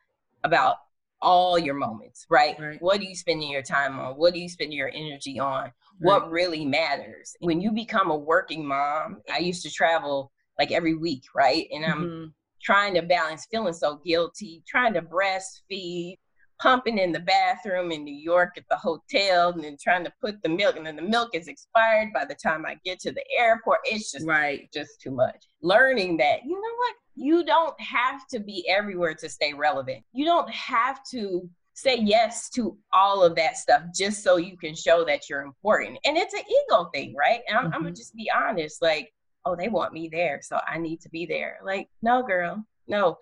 [0.44, 0.78] about
[1.24, 2.56] all your moments, right?
[2.60, 2.82] right?
[2.82, 4.14] What are you spending your time on?
[4.16, 5.64] What are you spending your energy on?
[5.64, 5.72] Right.
[6.00, 7.36] What really matters?
[7.40, 11.66] When you become a working mom, I used to travel like every week, right?
[11.72, 12.26] And I'm mm-hmm.
[12.62, 16.18] trying to balance feeling so guilty, trying to breastfeed,
[16.64, 20.42] pumping in the bathroom in New York at the hotel and then trying to put
[20.42, 23.24] the milk and then the milk is expired by the time I get to the
[23.38, 23.80] airport.
[23.84, 24.70] It's just right.
[24.74, 25.46] just too much.
[25.62, 26.96] Learning that, you know what?
[27.16, 30.04] You don't have to be everywhere to stay relevant.
[30.14, 34.74] You don't have to say yes to all of that stuff just so you can
[34.74, 36.00] show that you're important.
[36.06, 37.42] And it's an ego thing, right?
[37.50, 37.74] And I'm, mm-hmm.
[37.76, 39.12] I'm gonna just be honest, like,
[39.44, 41.58] oh, they want me there, so I need to be there.
[41.66, 43.18] Like, no, girl, no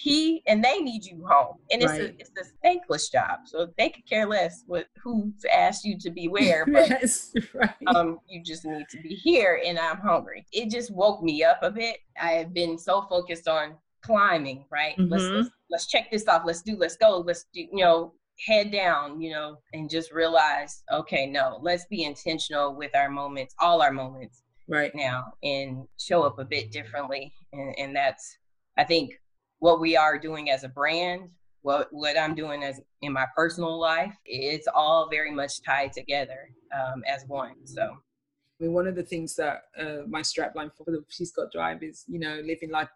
[0.00, 1.56] he and they need you home.
[1.70, 2.00] And it's right.
[2.00, 3.40] a it's a thankless job.
[3.44, 7.74] So they could care less what who's asked you to be where but yes, right.
[7.86, 10.46] um you just need to be here and i'm hungry.
[10.52, 11.98] It just woke me up a bit.
[12.20, 14.96] I have been so focused on climbing right?
[14.96, 15.12] Mm-hmm.
[15.12, 16.42] let's, let's let's check this off.
[16.46, 17.18] Let's do let's go.
[17.18, 18.14] Let's do you know
[18.46, 23.54] head down you know and just realize okay no let's be intentional with our moments
[23.60, 24.94] all our moments right.
[24.94, 27.34] now and show up a bit differently.
[27.52, 28.38] And, and that's
[28.78, 29.12] i think
[29.60, 31.30] what we are doing as a brand,
[31.62, 36.50] what what I'm doing as in my personal life, it's all very much tied together
[36.74, 37.54] um, as one.
[37.64, 37.82] So.
[37.82, 41.82] I mean, one of the things that uh, my strapline for the She's Got Drive
[41.82, 42.90] is, you know, living life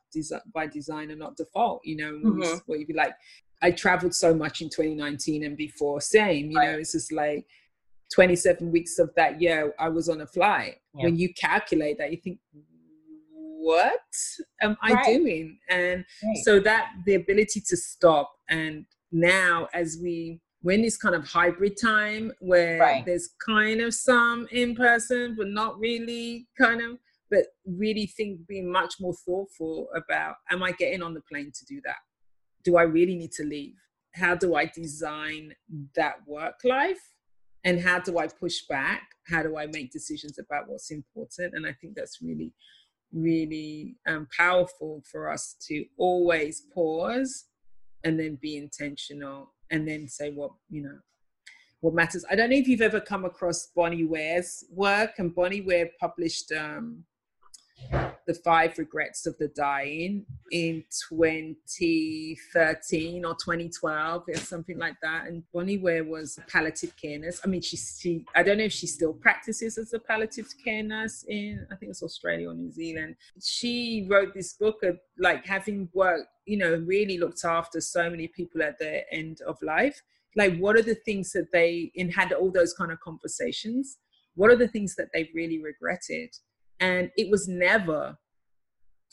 [0.52, 1.80] by design and not default.
[1.86, 2.58] You know, mm-hmm.
[2.66, 3.14] what you'd be like.
[3.62, 6.50] I traveled so much in 2019 and before, same.
[6.50, 6.72] You right.
[6.72, 7.46] know, it's just like
[8.12, 10.76] 27 weeks of that year, I was on a flight.
[10.94, 11.04] Yeah.
[11.04, 12.38] When you calculate that, you think,
[13.64, 13.92] what
[14.60, 15.06] am I right.
[15.06, 15.58] doing?
[15.70, 16.36] And right.
[16.44, 21.78] so that the ability to stop and now as we when this kind of hybrid
[21.80, 23.06] time where right.
[23.06, 26.98] there's kind of some in person but not really kind of
[27.30, 31.64] but really think being much more thoughtful about am I getting on the plane to
[31.64, 32.02] do that?
[32.64, 33.76] Do I really need to leave?
[34.14, 35.54] How do I design
[35.96, 37.00] that work life?
[37.64, 39.02] And how do I push back?
[39.26, 41.54] How do I make decisions about what's important?
[41.54, 42.52] And I think that's really
[43.14, 47.46] really um, powerful for us to always pause
[48.02, 50.98] and then be intentional and then say what you know
[51.80, 52.24] what matters.
[52.30, 56.50] I don't know if you've ever come across Bronnie Ware's work, and Bronnie Ware published
[56.52, 57.04] um,
[58.26, 65.26] the Five Regrets of the Dying in 2013 or 2012 or something like that.
[65.26, 67.40] And Bronnie Ware was a palliative care nurse.
[67.44, 70.82] I mean, she, she, I don't know if she still practices as a palliative care
[70.82, 73.16] nurse in, I think it's Australia or New Zealand.
[73.42, 78.28] She wrote this book of like having worked, you know, really looked after so many
[78.28, 80.00] people at the end of life.
[80.36, 83.98] Like, what are the things that they, and had all those kind of conversations?
[84.34, 86.34] What are the things that they really regretted?
[86.80, 88.16] And it was never,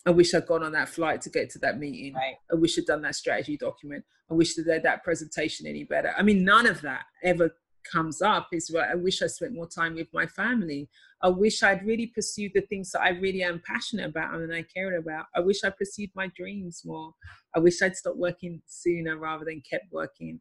[0.05, 2.13] I wish I'd gone on that flight to get to that meeting.
[2.13, 2.35] Right.
[2.51, 4.03] I wish I'd done that strategy document.
[4.29, 6.13] I wish I'd that presentation any better.
[6.17, 7.51] I mean, none of that ever
[7.91, 8.47] comes up.
[8.51, 8.89] Is right.
[8.91, 10.89] I wish I spent more time with my family.
[11.21, 14.63] I wish I'd really pursued the things that I really am passionate about and I
[14.63, 15.25] care about.
[15.35, 17.13] I wish I pursued my dreams more.
[17.55, 20.39] I wish I'd stopped working sooner rather than kept working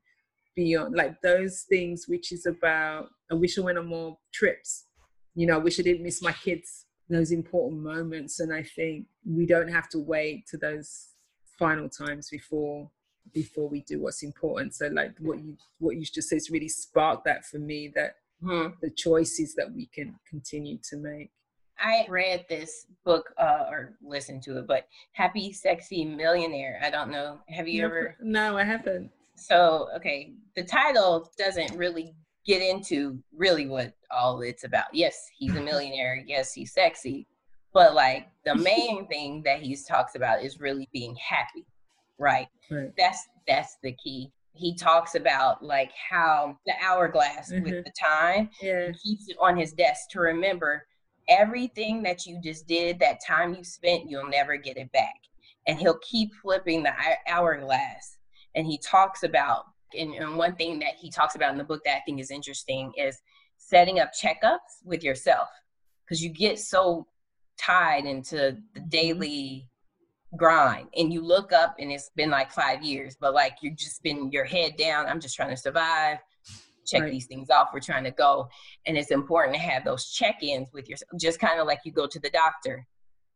[0.56, 4.86] beyond like those things, which is about I wish I went on more trips.
[5.34, 9.06] You know, I wish I didn't miss my kids those important moments and i think
[9.26, 11.08] we don't have to wait to those
[11.58, 12.88] final times before
[13.34, 17.24] before we do what's important so like what you what you just said really sparked
[17.24, 18.72] that for me that mm-hmm.
[18.80, 21.30] the choices that we can continue to make
[21.82, 26.78] I read this book uh, or listened to it, but Happy Sexy Millionaire.
[26.84, 27.38] I don't know.
[27.48, 28.16] Have you no, ever?
[28.20, 29.10] No, I haven't.
[29.34, 32.14] So, okay, the title doesn't really
[32.46, 34.86] get into really what all it's about.
[34.92, 36.22] Yes, he's a millionaire.
[36.26, 37.26] Yes, he's sexy.
[37.72, 41.66] But like the main thing that he talks about is really being happy.
[42.18, 42.48] Right?
[42.70, 42.90] right.
[42.98, 44.30] That's that's the key.
[44.52, 47.64] He talks about like how the hourglass mm-hmm.
[47.64, 48.88] with the time yeah.
[48.88, 50.86] he keeps it on his desk to remember
[51.30, 55.14] everything that you just did, that time you spent, you'll never get it back.
[55.66, 56.92] And he'll keep flipping the
[57.28, 58.18] hourglass.
[58.54, 59.66] And he talks about
[59.98, 62.30] and, and one thing that he talks about in the book that I think is
[62.30, 63.20] interesting is
[63.56, 65.48] setting up checkups with yourself
[66.04, 67.06] because you get so
[67.58, 68.88] tied into the mm-hmm.
[68.88, 69.68] daily
[70.36, 74.00] grind and you look up and it's been like five years but like you've just
[74.04, 76.18] been your head down i'm just trying to survive
[76.86, 77.10] check right.
[77.10, 78.48] these things off we're trying to go
[78.86, 82.06] and it's important to have those check-ins with yourself just kind of like you go
[82.06, 82.86] to the doctor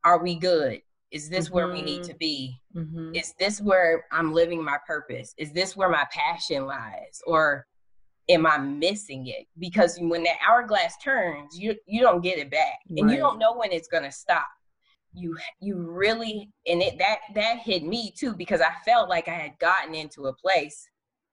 [0.05, 1.55] are we good is this mm-hmm.
[1.55, 2.11] where we need mm-hmm.
[2.11, 2.61] to be?
[2.75, 3.14] Mm-hmm.
[3.14, 5.35] Is this where I'm living my purpose?
[5.38, 7.21] Is this where my passion lies?
[7.27, 7.67] Or
[8.29, 9.47] am I missing it?
[9.59, 12.79] Because when that hourglass turns, you you don't get it back.
[12.88, 13.01] Right.
[13.01, 14.47] And you don't know when it's gonna stop.
[15.12, 19.35] You you really and it that that hit me too because I felt like I
[19.35, 20.88] had gotten into a place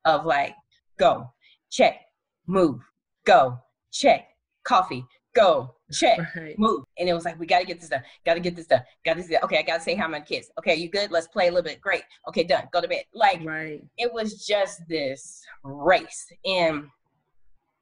[0.05, 0.55] of like,
[0.99, 1.29] go,
[1.71, 2.01] check,
[2.47, 2.79] move,
[3.25, 3.57] go,
[3.91, 4.27] check,
[4.63, 6.57] coffee, go, check, right.
[6.57, 6.83] move.
[6.97, 8.03] And it was like, we got to get this done.
[8.25, 8.81] Got to get this done.
[9.05, 10.51] Got to Okay, I got to say how many kids.
[10.59, 11.11] Okay, you good?
[11.11, 11.81] Let's play a little bit.
[11.81, 12.03] Great.
[12.27, 12.63] Okay, done.
[12.71, 13.03] Go to bed.
[13.13, 13.83] Like, right.
[13.97, 16.25] it was just this race.
[16.45, 16.85] And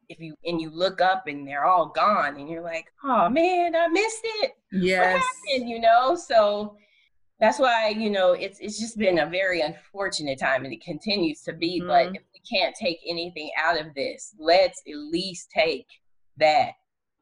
[0.10, 3.76] if you and you look up and they're all gone, and you're like, oh man,
[3.76, 4.52] I missed it.
[4.72, 5.00] Yes.
[5.00, 5.70] What happened?
[5.70, 6.16] You know.
[6.16, 6.76] So
[7.40, 11.42] that's why you know it's it's just been a very unfortunate time, and it continues
[11.44, 11.80] to be.
[11.80, 11.88] Mm-hmm.
[11.88, 15.86] But if we can't take anything out of this, let's at least take
[16.38, 16.72] that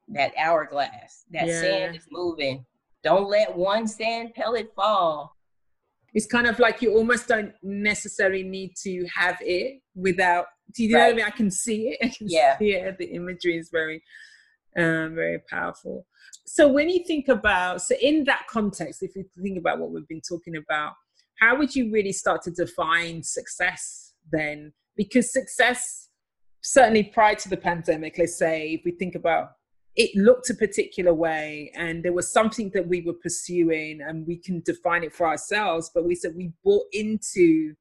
[0.10, 1.26] that hourglass.
[1.32, 1.62] That yeah.
[1.62, 2.66] sand is moving.
[3.04, 5.36] Don't let one sand pellet fall.
[6.14, 10.46] It's kind of like you almost don't necessarily need to have it without.
[10.74, 11.00] Do you right.
[11.00, 11.26] know what I mean?
[11.26, 12.00] I can see it.
[12.04, 12.58] I can yeah.
[12.58, 12.98] see it.
[12.98, 14.02] The imagery is very,
[14.78, 16.06] um, very powerful.
[16.46, 20.08] So when you think about, so in that context, if you think about what we've
[20.08, 20.94] been talking about,
[21.40, 24.74] how would you really start to define success then?
[24.96, 26.10] Because success,
[26.62, 29.50] certainly prior to the pandemic, let's say, if we think about
[29.98, 34.38] it looked a particular way and there was something that we were pursuing and we
[34.38, 37.74] can define it for ourselves but we said we bought into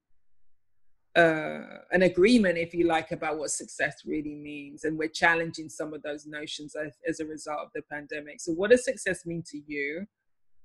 [1.14, 5.94] uh, an agreement if you like about what success really means and we're challenging some
[5.94, 8.38] of those notions as, as a result of the pandemic.
[8.38, 10.06] So what does success mean to you?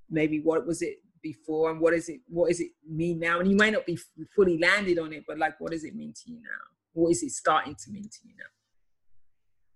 [0.10, 3.40] Maybe what was it before and what is it what does it mean now?
[3.40, 3.98] And you might not be
[4.36, 6.64] fully landed on it but like what does it mean to you now?
[6.94, 8.61] What is it starting to mean to you now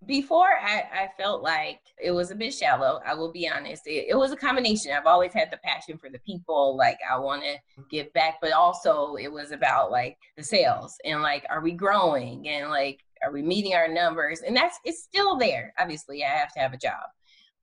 [0.06, 3.86] before I, I felt like it was a bit shallow i will be honest.
[3.86, 4.92] It, it was a combination.
[4.92, 8.52] I've always had the passion for the people like i want to give back but
[8.52, 13.32] also it was about like the sales and like are we growing and like are
[13.32, 14.42] we meeting our numbers?
[14.42, 17.04] And that's it's still there obviously i have to have a job.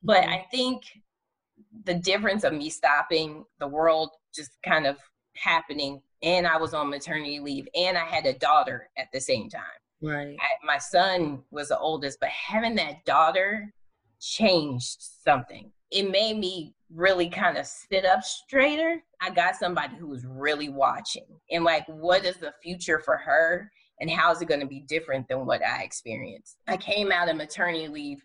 [0.02, 0.34] But mm-hmm.
[0.34, 0.84] i think
[1.86, 4.98] the difference of me stopping the world just kind of
[5.36, 9.50] happening and i was on maternity leave and i had a daughter at the same
[9.50, 9.64] time
[10.04, 10.36] Right.
[10.40, 13.74] I, my son was the oldest, but having that daughter
[14.20, 15.72] changed something.
[15.92, 19.02] it made me really kind of sit up straighter.
[19.22, 23.72] I got somebody who was really watching and like, what is the future for her?
[24.00, 26.58] And how is it going to be different than what I experienced?
[26.68, 28.24] I came out of maternity leave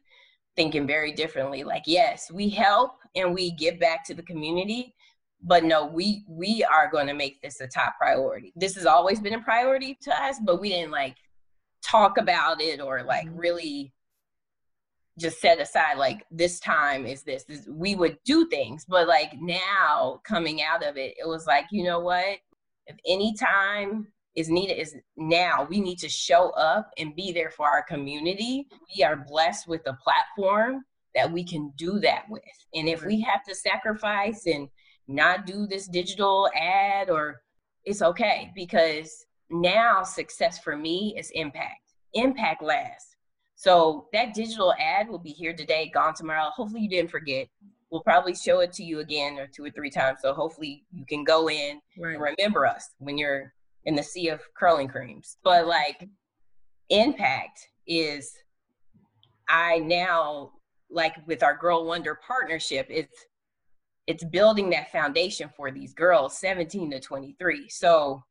[0.57, 1.62] thinking very differently.
[1.62, 4.95] Like, yes, we help and we give back to the community,
[5.43, 8.53] but no, we we are going to make this a top priority.
[8.57, 11.17] This has always been a priority to us, but we didn't like
[11.90, 13.38] talk about it or like mm-hmm.
[13.38, 13.92] really
[15.18, 18.85] just set aside like this time is this, this we would do things.
[18.88, 22.38] But like now coming out of it it was like you know what?
[22.87, 27.51] If any time is needed is now we need to show up and be there
[27.51, 28.68] for our community.
[28.96, 32.42] We are blessed with a platform that we can do that with.
[32.74, 34.68] And if we have to sacrifice and
[35.09, 37.40] not do this digital ad or
[37.85, 43.17] it's okay because now success for me is impact impact lasts
[43.59, 46.49] so that digital ad will be here today, gone tomorrow.
[46.55, 47.49] Hopefully you didn't forget.
[47.91, 50.21] We'll probably show it to you again or two or three times.
[50.23, 52.15] So hopefully you can go in right.
[52.15, 53.53] and remember us when you're
[53.85, 55.39] in the sea of curling creams.
[55.43, 56.09] But like
[56.91, 58.33] impact is
[59.49, 60.53] I now
[60.89, 63.27] like with our Girl Wonder partnership, it's
[64.07, 67.69] it's building that foundation for these girls 17 to 23.
[67.71, 68.23] So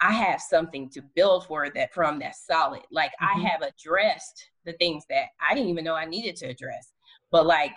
[0.00, 2.82] I have something to build for that from that solid.
[2.90, 3.40] Like mm-hmm.
[3.40, 6.92] I have addressed the things that I didn't even know I needed to address.
[7.30, 7.72] But like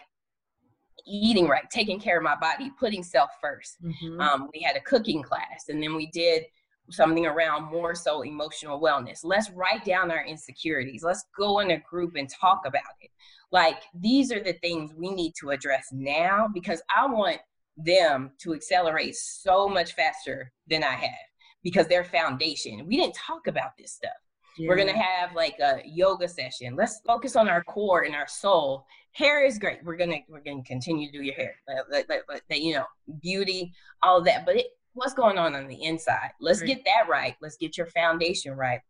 [1.05, 4.21] eating right, taking care of my body, putting self 1st mm-hmm.
[4.21, 6.43] um, we had a cooking class, and then we did
[6.91, 9.19] something around more so emotional wellness.
[9.23, 11.03] Let's write down our insecurities.
[11.03, 13.11] Let's go in a group and talk about it.
[13.51, 17.37] Like these are the things we need to address now because I want
[17.77, 21.28] them to accelerate so much faster than I have
[21.69, 22.85] because their foundation.
[22.87, 24.11] We didn't talk about this stuff.
[24.57, 24.67] Yeah.
[24.67, 26.75] We're gonna have like a yoga session.
[26.75, 28.85] Let's focus on our core and our soul.
[29.13, 29.79] Hair is great.
[29.83, 31.55] We're gonna we're gonna continue to do your hair.
[31.67, 32.85] That you know,
[33.21, 34.45] beauty, all of that.
[34.45, 36.31] But it, what's going on on the inside?
[36.41, 36.67] Let's right.
[36.67, 37.35] get that right.
[37.41, 38.81] Let's get your foundation right,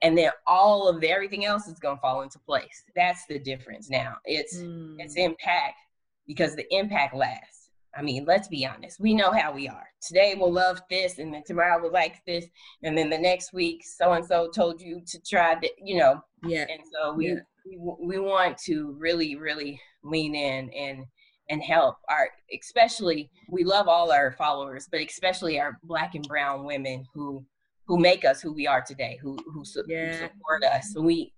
[0.00, 2.84] and then all of the, everything else is gonna fall into place.
[2.96, 4.14] That's the difference now.
[4.24, 4.96] It's mm.
[4.98, 5.80] it's impact
[6.26, 7.59] because the impact lasts
[7.96, 9.00] I mean, let's be honest.
[9.00, 9.88] We know how we are.
[10.00, 12.46] Today we'll love this, and then tomorrow we'll like this,
[12.82, 16.22] and then the next week so and so told you to try that, you know.
[16.46, 16.66] Yeah.
[16.70, 17.40] And so we, yeah.
[17.66, 21.04] we we want to really really lean in and
[21.50, 26.64] and help our especially we love all our followers, but especially our black and brown
[26.64, 27.44] women who
[27.86, 30.12] who make us who we are today, who who, su- yeah.
[30.12, 30.92] who support us.
[30.92, 31.32] So we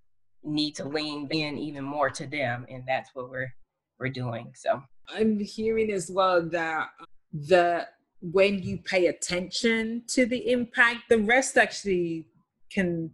[0.44, 3.52] need to lean in even more to them, and that's what we're
[3.98, 4.52] we're doing.
[4.54, 4.82] So
[5.14, 6.88] I'm hearing as well that
[7.32, 7.86] the
[8.20, 12.26] when you pay attention to the impact, the rest actually
[12.70, 13.10] can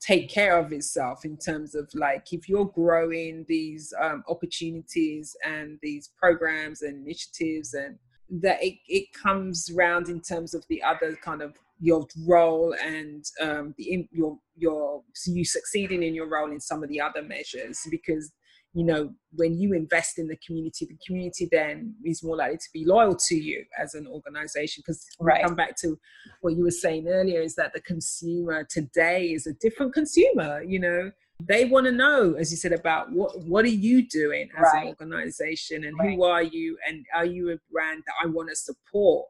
[0.00, 5.78] take care of itself in terms of like if you're growing these um, opportunities and
[5.82, 11.16] these programs and initiatives and that it, it comes round in terms of the other
[11.24, 16.60] kind of your role and um, the your your you succeeding in your role in
[16.60, 18.32] some of the other measures because
[18.76, 22.68] you know when you invest in the community the community then is more likely to
[22.74, 25.42] be loyal to you as an organization because right.
[25.42, 25.98] come back to
[26.42, 30.78] what you were saying earlier is that the consumer today is a different consumer you
[30.78, 31.10] know
[31.40, 34.82] they want to know as you said about what what are you doing as right.
[34.82, 36.14] an organization and right.
[36.14, 39.26] who are you and are you a brand that i want to support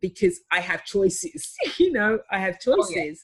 [0.00, 3.14] because i have choices you know i have choices oh, yeah.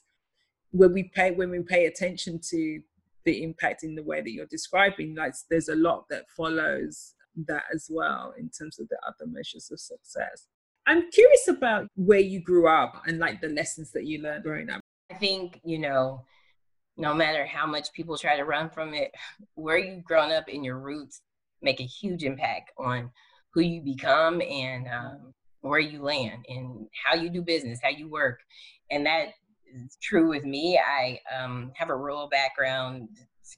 [0.72, 2.82] when we pay when we pay attention to
[3.24, 7.14] the impact in the way that you're describing like there's a lot that follows
[7.46, 10.46] that as well in terms of the other measures of success.
[10.86, 14.70] I'm curious about where you grew up and like the lessons that you learned growing
[14.70, 14.80] up.
[15.10, 16.24] I think you know
[16.96, 19.12] no matter how much people try to run from it
[19.54, 21.22] where you've grown up in your roots
[21.62, 23.10] make a huge impact on
[23.54, 28.08] who you become and um, where you land and how you do business how you
[28.08, 28.40] work.
[28.90, 29.28] And that
[29.74, 30.78] is true with me.
[30.78, 33.08] I um, have a rural background,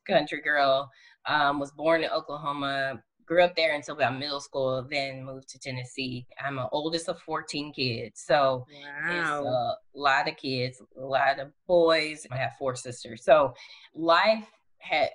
[0.07, 0.91] country girl,
[1.27, 5.59] um, was born in Oklahoma, grew up there until about middle school, then moved to
[5.59, 6.27] Tennessee.
[6.45, 8.23] I'm the oldest of 14 kids.
[8.27, 9.09] So wow.
[9.09, 12.27] it's a lot of kids, a lot of boys.
[12.31, 13.25] I have four sisters.
[13.25, 13.55] So
[13.95, 14.47] life
[14.79, 15.11] had,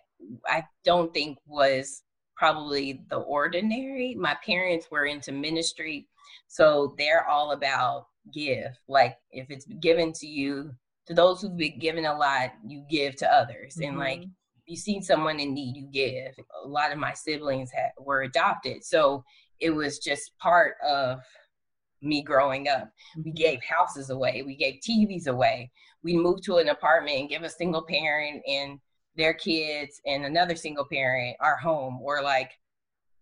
[0.48, 2.04] I don't think was
[2.36, 4.16] probably the ordinary.
[4.16, 6.08] My parents were into ministry.
[6.48, 8.78] So they're all about give.
[8.88, 10.72] Like if it's given to you,
[11.10, 13.76] to those who've been given a lot, you give to others.
[13.76, 13.90] Mm-hmm.
[13.90, 14.24] And like
[14.68, 16.34] you see someone in need, you give.
[16.64, 18.84] A lot of my siblings had, were adopted.
[18.84, 19.24] So
[19.60, 21.20] it was just part of
[22.02, 22.90] me growing up.
[23.18, 23.32] We mm-hmm.
[23.32, 25.72] gave houses away, we gave TVs away.
[26.04, 28.80] We moved to an apartment and give a single parent and
[29.18, 32.52] their kids and another single parent our home or like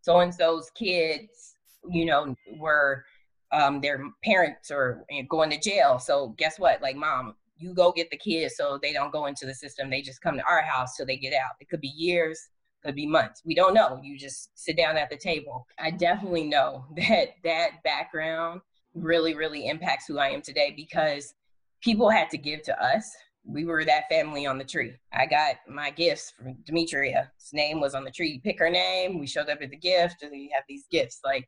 [0.01, 1.55] so and so's kids,
[1.89, 3.03] you know, were
[3.51, 5.99] um, their parents are going to jail.
[5.99, 6.81] So guess what?
[6.81, 9.89] Like, mom, you go get the kids so they don't go into the system.
[9.89, 11.51] They just come to our house till they get out.
[11.59, 12.39] It could be years,
[12.83, 13.41] could be months.
[13.45, 13.99] We don't know.
[14.03, 15.65] You just sit down at the table.
[15.79, 18.61] I definitely know that that background
[18.93, 21.33] really, really impacts who I am today because
[21.81, 23.09] people had to give to us.
[23.45, 24.93] We were that family on the tree.
[25.13, 27.31] I got my gifts from Demetria.
[27.39, 28.29] His name was on the tree.
[28.29, 29.19] You pick her name.
[29.19, 30.17] We showed up at the gift.
[30.29, 31.21] We have these gifts.
[31.23, 31.47] Like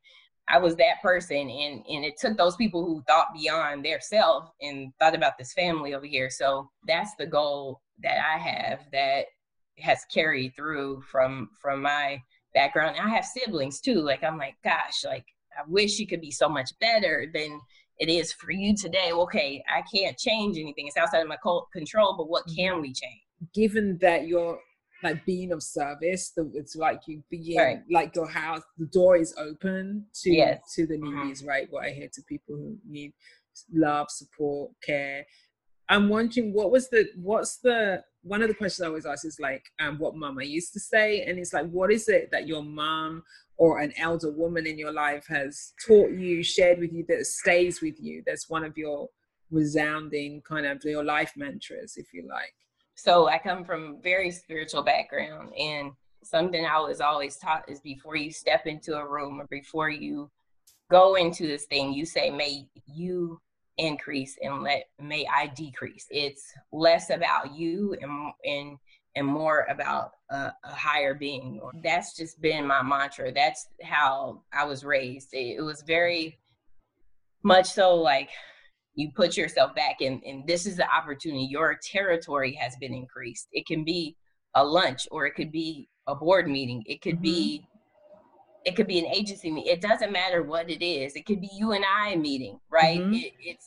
[0.50, 4.50] I was that person and and it took those people who thought beyond their self
[4.60, 6.30] and thought about this family over here.
[6.30, 9.26] So that's the goal that I have that
[9.78, 12.20] has carried through from from my
[12.54, 12.96] background.
[13.00, 14.00] I have siblings too.
[14.00, 15.24] Like I'm like, gosh, like
[15.56, 17.60] I wish you could be so much better than
[17.98, 19.12] it is for you today.
[19.12, 20.86] Okay, I can't change anything.
[20.86, 21.36] It's outside of my
[21.72, 22.56] control, but what mm-hmm.
[22.56, 23.22] can we change?
[23.54, 24.58] Given that you're
[25.02, 26.32] like being of service.
[26.36, 27.82] The, it's like you being right.
[27.90, 28.62] like your house.
[28.78, 30.60] The door is open to yes.
[30.74, 31.06] to the mm-hmm.
[31.06, 31.48] needies, mm-hmm.
[31.48, 31.66] right?
[31.70, 33.12] What I hear to people who need
[33.72, 35.26] love, support, care.
[35.88, 39.40] I'm wondering what was the what's the one of the questions I always ask is
[39.40, 42.62] like um, what mama used to say, and it's like what is it that your
[42.62, 43.22] mom
[43.56, 47.80] or an elder woman in your life has taught you, shared with you that stays
[47.80, 48.22] with you?
[48.26, 49.08] That's one of your
[49.50, 52.54] resounding kind of your life mantras, if you like.
[53.02, 55.92] So I come from very spiritual background and
[56.22, 60.30] something I was always taught is before you step into a room or before you
[60.90, 63.40] go into this thing, you say, may you
[63.78, 66.08] increase and let may I decrease.
[66.10, 68.76] It's less about you and and
[69.16, 71.58] and more about a, a higher being.
[71.82, 73.32] That's just been my mantra.
[73.32, 75.32] That's how I was raised.
[75.32, 76.38] It, it was very
[77.42, 78.28] much so like
[79.00, 83.48] you put yourself back in and this is the opportunity your territory has been increased
[83.52, 84.14] it can be
[84.56, 87.22] a lunch or it could be a board meeting it could mm-hmm.
[87.22, 87.66] be
[88.66, 91.48] it could be an agency meeting it doesn't matter what it is it could be
[91.54, 93.14] you and i meeting right mm-hmm.
[93.14, 93.66] it, it's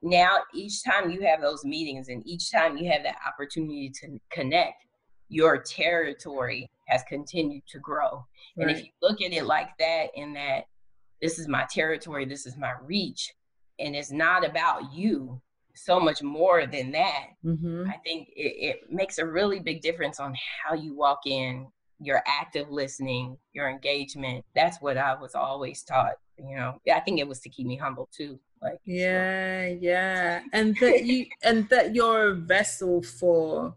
[0.00, 4.18] now each time you have those meetings and each time you have that opportunity to
[4.30, 4.84] connect
[5.28, 8.24] your territory has continued to grow
[8.56, 8.68] right.
[8.68, 10.64] and if you look at it like that in that
[11.20, 13.32] this is my territory this is my reach
[13.78, 15.40] and it's not about you
[15.74, 17.26] so much more than that.
[17.44, 17.88] Mm-hmm.
[17.88, 21.66] i think it, it makes a really big difference on how you walk in
[22.00, 24.44] your active listening your engagement.
[24.54, 26.80] That's what i was always taught you know.
[26.92, 29.78] I think it was to keep me humble too like yeah so.
[29.80, 30.40] yeah.
[30.52, 33.74] And that you and that you're a vessel for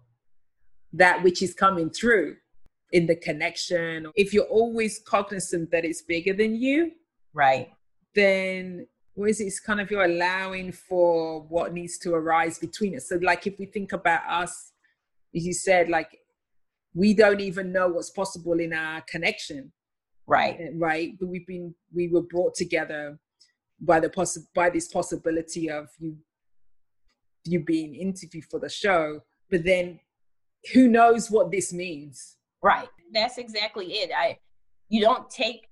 [0.93, 2.35] that which is coming through
[2.91, 4.07] in the connection.
[4.15, 6.91] If you're always cognizant that it's bigger than you
[7.33, 7.69] right.
[8.13, 9.45] then what is it?
[9.45, 13.09] It's kind of you're allowing for what needs to arise between us.
[13.09, 14.71] So, like, if we think about us,
[15.35, 16.17] as you said, like,
[16.93, 19.71] we don't even know what's possible in our connection.
[20.27, 20.57] Right.
[20.59, 21.13] Eh, right.
[21.19, 23.19] But we've been, we were brought together
[23.79, 26.17] by the possi- by this possibility of you,
[27.45, 29.21] you being interviewed for the show.
[29.49, 29.99] But then
[30.73, 32.37] who knows what this means?
[32.61, 32.87] Right.
[33.13, 34.11] That's exactly it.
[34.15, 34.37] I,
[34.87, 35.67] you don't take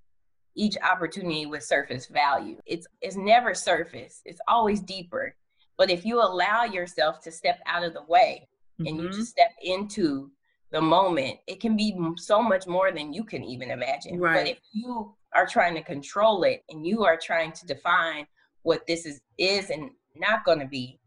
[0.59, 2.57] each opportunity with surface value.
[2.65, 4.21] It's it's never surface.
[4.25, 5.33] It's always deeper.
[5.77, 8.49] But if you allow yourself to step out of the way
[8.79, 8.87] mm-hmm.
[8.87, 9.17] and you mm-hmm.
[9.17, 10.29] just step into
[10.71, 14.19] the moment, it can be so much more than you can even imagine.
[14.19, 14.35] Right.
[14.35, 18.27] But if you are trying to control it and you are trying to define
[18.63, 20.99] what this is is and not going to be,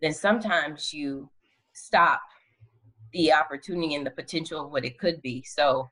[0.00, 1.28] then sometimes you
[1.74, 2.22] stop
[3.12, 5.42] the opportunity and the potential of what it could be.
[5.46, 5.90] So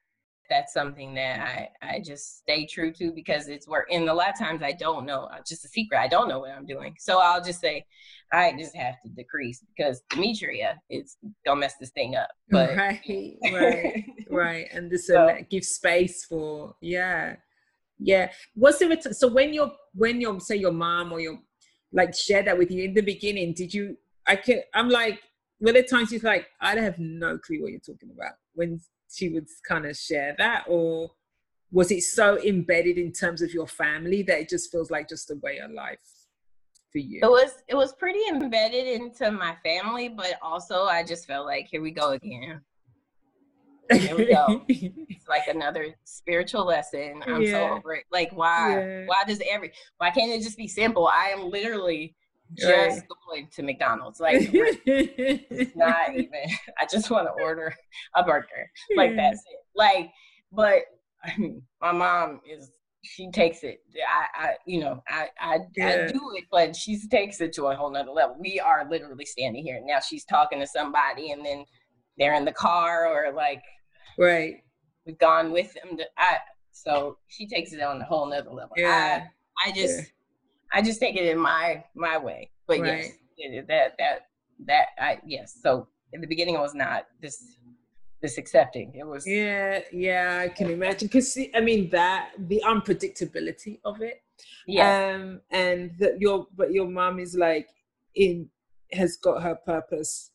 [0.53, 4.29] that's something that I, I just stay true to because it's where in a lot
[4.29, 6.95] of times I don't know, uh, just a secret, I don't know what I'm doing.
[6.99, 7.87] So I'll just say,
[8.33, 12.29] I just have to decrease because Demetria is gonna mess this thing up.
[12.51, 14.67] But right, right, right.
[14.73, 17.37] And this so, gives space for yeah.
[17.99, 18.31] Yeah.
[18.55, 21.39] What's the so when you're when you're say your mom or your
[21.93, 23.97] like share that with you in the beginning, did you
[24.27, 25.21] I can I'm like
[25.61, 28.81] were there times you're like, I have no clue what you're talking about when
[29.13, 31.11] she would kind of share that or
[31.71, 35.31] was it so embedded in terms of your family that it just feels like just
[35.31, 35.99] a way of life
[36.91, 37.21] for you?
[37.23, 41.67] It was it was pretty embedded into my family but also i just felt like
[41.69, 42.61] here we go again.
[43.91, 44.65] Here we go.
[44.69, 47.23] It's like another spiritual lesson.
[47.27, 47.51] I'm yeah.
[47.51, 48.05] so over it.
[48.11, 48.81] Like why?
[48.81, 49.05] Yeah.
[49.07, 51.07] why does every why can't it just be simple?
[51.07, 52.17] I am literally
[52.57, 53.03] just right.
[53.27, 54.21] going to McDonald's.
[54.21, 56.31] Like it's not even.
[56.81, 57.75] I just want to order
[58.15, 58.71] a burger.
[58.97, 59.61] Like that's it.
[59.75, 60.11] Like,
[60.51, 60.83] but
[61.25, 62.71] I mean, my mom is.
[63.05, 63.81] She takes it.
[64.09, 66.07] I, I you know, I, I, yeah.
[66.09, 68.37] I do it, but she takes it to a whole nother level.
[68.39, 69.99] We are literally standing here now.
[69.99, 71.65] She's talking to somebody, and then
[72.17, 73.61] they're in the car, or like,
[74.19, 74.55] right.
[75.05, 75.97] We've gone with them.
[75.97, 76.37] To, I,
[76.71, 78.75] So she takes it on a whole nother level.
[78.77, 79.25] Yeah.
[79.59, 80.05] I, I just, yeah.
[80.73, 82.51] I just take it in my my way.
[82.67, 83.13] But right.
[83.39, 84.27] yes, that that
[84.67, 85.59] that I yes.
[85.63, 87.57] So in the beginning, it was not this
[88.21, 88.95] this accepting.
[88.95, 90.41] It was yeah, yeah.
[90.43, 94.23] I can imagine because I mean that the unpredictability of it.
[94.67, 95.15] Yeah.
[95.15, 97.69] Um, and that your but your mom is like
[98.15, 98.49] in
[98.93, 100.31] has got her purpose.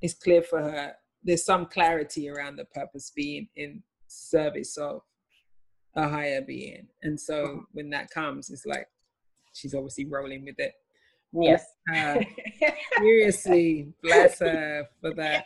[0.00, 0.94] It's clear for her.
[1.22, 5.02] There's some clarity around the purpose being in service of
[5.94, 7.58] a higher being, and so mm-hmm.
[7.72, 8.88] when that comes, it's like
[9.52, 10.74] she's obviously rolling with it.
[11.32, 11.64] Yes.
[11.94, 12.20] Uh,
[12.98, 15.44] seriously, bless her for that.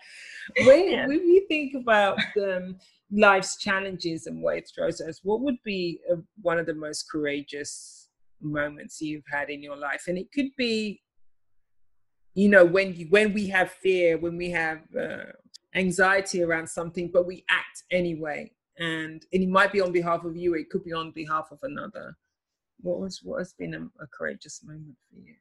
[0.64, 1.06] When, yeah.
[1.06, 2.76] when you think about um,
[3.12, 7.10] life's challenges and what it throws us, what would be a, one of the most
[7.10, 8.08] courageous
[8.40, 10.04] moments you've had in your life?
[10.08, 11.02] And it could be,
[12.34, 15.32] you know, when you, when we have fear, when we have uh,
[15.74, 18.50] anxiety around something, but we act anyway.
[18.78, 21.58] And, and it might be on behalf of you, it could be on behalf of
[21.62, 22.16] another.
[22.80, 25.34] What was what has been a, a courageous moment for you?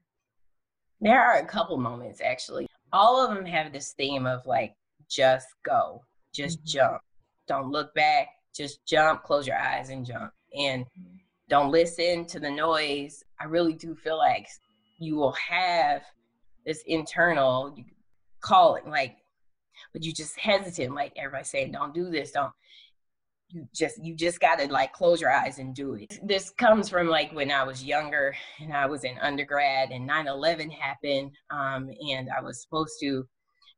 [1.02, 2.68] There are a couple moments actually.
[2.92, 4.74] All of them have this theme of like,
[5.10, 6.04] just go,
[6.34, 6.68] just mm-hmm.
[6.68, 7.02] jump.
[7.48, 10.32] Don't look back, just jump, close your eyes and jump.
[10.58, 11.16] And mm-hmm.
[11.50, 13.24] don't listen to the noise.
[13.40, 14.48] I really do feel like
[15.00, 16.04] you will have
[16.66, 17.76] this internal
[18.40, 19.18] calling, like,
[19.92, 22.54] but you just hesitant, like everybody saying, don't do this, don't
[23.54, 26.20] you just you just got to like close your eyes and do it.
[26.24, 30.72] This comes from like when i was younger and i was in undergrad and 9-11
[30.72, 33.28] happened um, and i was supposed to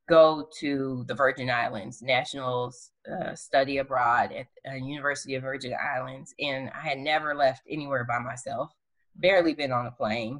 [0.07, 2.71] go to the virgin islands national
[3.11, 8.05] uh, study abroad at uh, university of virgin islands and i had never left anywhere
[8.05, 8.71] by myself
[9.15, 10.39] barely been on a plane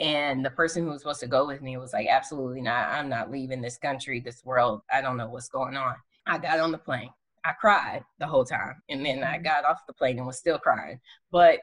[0.00, 2.88] and the person who was supposed to go with me was like absolutely not.
[2.88, 4.80] I'm not leaving this country this world.
[4.92, 5.94] I don't know what's going on.
[6.26, 7.10] I got on the plane
[7.44, 8.82] I cried the whole time.
[8.88, 9.44] And then I mm-hmm.
[9.44, 11.00] got off the plane and was still crying.
[11.30, 11.60] But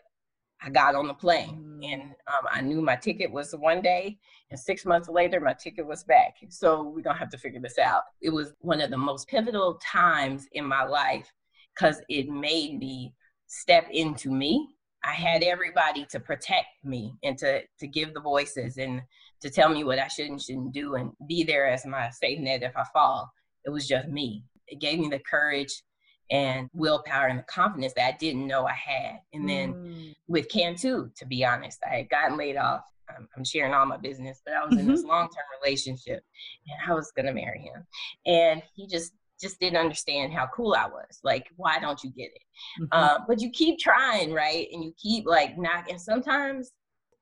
[0.61, 4.17] I got on the plane and um, I knew my ticket was one day.
[4.51, 6.35] And six months later, my ticket was back.
[6.49, 8.03] So we're going to have to figure this out.
[8.21, 11.31] It was one of the most pivotal times in my life
[11.73, 13.13] because it made me
[13.47, 14.67] step into me.
[15.05, 19.01] I had everybody to protect me and to, to give the voices and
[19.41, 22.39] to tell me what I should and shouldn't do and be there as my safe
[22.39, 23.31] net if I fall.
[23.63, 25.83] It was just me it gave me the courage
[26.31, 29.19] and willpower and the confidence that I didn't know I had.
[29.33, 30.15] And then mm.
[30.27, 32.81] with Cantu, to be honest, I had gotten laid off.
[33.09, 34.81] I'm, I'm sharing all my business, but I was mm-hmm.
[34.81, 35.09] in this mm-hmm.
[35.09, 36.23] long-term relationship,
[36.67, 37.83] and I was gonna marry him,
[38.27, 41.19] and he just just didn't understand how cool I was.
[41.23, 42.41] Like, why don't you get it?
[42.81, 42.87] Mm-hmm.
[42.91, 44.67] Uh, but you keep trying, right?
[44.71, 45.97] And you keep like knocking.
[45.97, 46.71] Sometimes,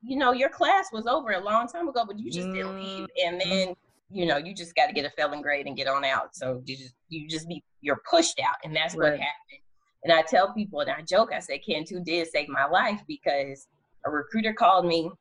[0.01, 2.55] you know, your class was over a long time ago, but you just mm.
[2.55, 3.27] didn't leave, mm-hmm.
[3.27, 3.75] and then
[4.09, 6.35] you know, you just got to get a failing grade and get on out.
[6.35, 9.11] So you just you just be you're pushed out, and that's right.
[9.11, 9.61] what happened.
[10.03, 13.67] And I tell people, and I joke, I said Cantu did save my life because
[14.05, 15.11] a recruiter called me,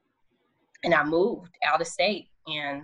[0.84, 2.82] and I moved out of state, and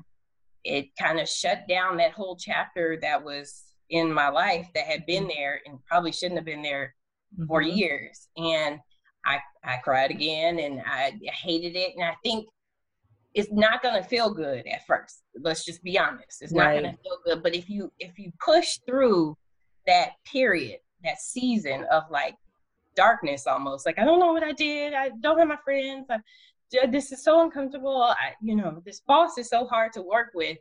[0.64, 5.05] it kind of shut down that whole chapter that was in my life that had
[5.07, 5.32] been mm-hmm.
[5.36, 6.94] there and probably shouldn't have been there
[7.34, 7.46] mm-hmm.
[7.46, 8.28] for years.
[8.36, 8.80] And
[9.24, 12.46] I I cried again, and I hated it, and I think
[13.35, 16.83] it's not going to feel good at first let's just be honest it's not right.
[16.83, 19.37] going to feel good but if you if you push through
[19.87, 22.35] that period that season of like
[22.95, 26.87] darkness almost like i don't know what i did i don't have my friends I,
[26.87, 30.59] this is so uncomfortable i you know this boss is so hard to work with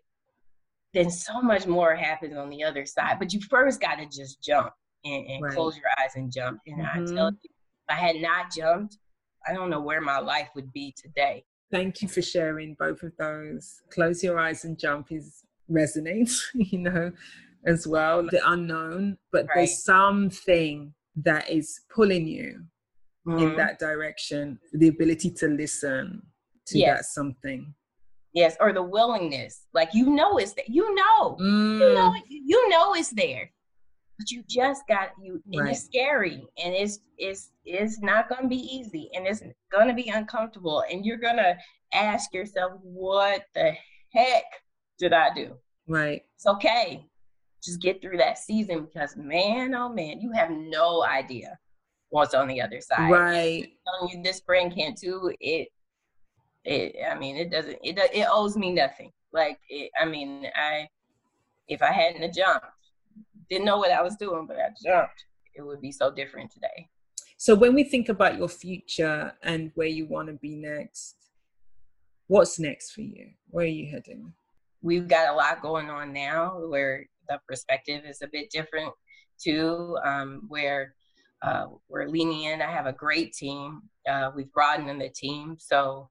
[0.93, 4.41] then so much more happens on the other side but you first got to just
[4.41, 4.71] jump
[5.03, 5.53] and, and right.
[5.53, 7.03] close your eyes and jump and mm-hmm.
[7.03, 8.97] i tell you if i had not jumped
[9.47, 13.13] i don't know where my life would be today Thank you for sharing both of
[13.17, 13.81] those.
[13.91, 17.11] Close your eyes and jump is resonates, you know,
[17.65, 18.23] as well.
[18.23, 19.55] The unknown, but right.
[19.55, 22.65] there's something that is pulling you
[23.27, 23.39] mm-hmm.
[23.39, 24.59] in that direction.
[24.73, 26.21] The ability to listen
[26.67, 26.97] to yes.
[26.97, 27.73] that something.
[28.33, 29.65] Yes, or the willingness.
[29.73, 30.65] Like you know it's there.
[30.67, 31.37] You know.
[31.39, 31.79] Mm.
[31.79, 33.51] You know you know it's there
[34.17, 35.71] but you just got you and right.
[35.71, 39.41] it's scary and it's it's it's not going to be easy and it's
[39.71, 41.55] going to be uncomfortable and you're going to
[41.93, 43.73] ask yourself what the
[44.13, 44.43] heck
[44.99, 45.55] did i do?
[45.87, 46.21] Right.
[46.35, 47.05] It's okay.
[47.63, 51.57] Just get through that season because man oh man you have no idea
[52.09, 53.09] what's on the other side.
[53.11, 53.71] Right.
[54.07, 55.69] You this brand can't do it
[56.63, 59.11] it i mean it doesn't it it owes me nothing.
[59.33, 60.87] Like it, i mean i
[61.67, 62.65] if i hadn't jumped
[63.51, 65.25] didn't know what I was doing, but I jumped.
[65.53, 66.87] It would be so different today.
[67.37, 71.15] So when we think about your future and where you want to be next,
[72.27, 73.31] what's next for you?
[73.49, 74.33] Where are you heading?
[74.81, 78.93] We've got a lot going on now where the perspective is a bit different
[79.37, 80.95] too, um, where
[81.41, 82.61] uh, we're leaning in.
[82.61, 83.81] I have a great team.
[84.09, 86.09] Uh, we've broadened the team, so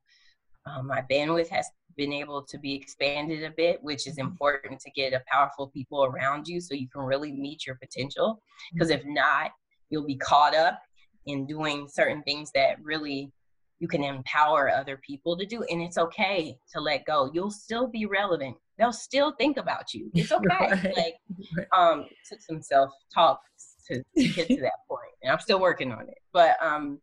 [0.66, 4.28] um, my bandwidth has been able to be expanded a bit, which is mm-hmm.
[4.28, 8.43] important to get a powerful people around you so you can really meet your potential.
[8.72, 9.51] Because if not,
[9.91, 10.80] you'll be caught up
[11.26, 13.32] in doing certain things that really
[13.78, 15.62] you can empower other people to do.
[15.70, 17.30] And it's okay to let go.
[17.32, 18.57] You'll still be relevant.
[18.78, 20.11] They'll still think about you.
[20.14, 20.47] It's okay.
[20.49, 20.97] Right.
[20.97, 23.41] Like, um, took some self talk
[23.88, 26.18] to, to get to that point, and I'm still working on it.
[26.32, 27.01] But um,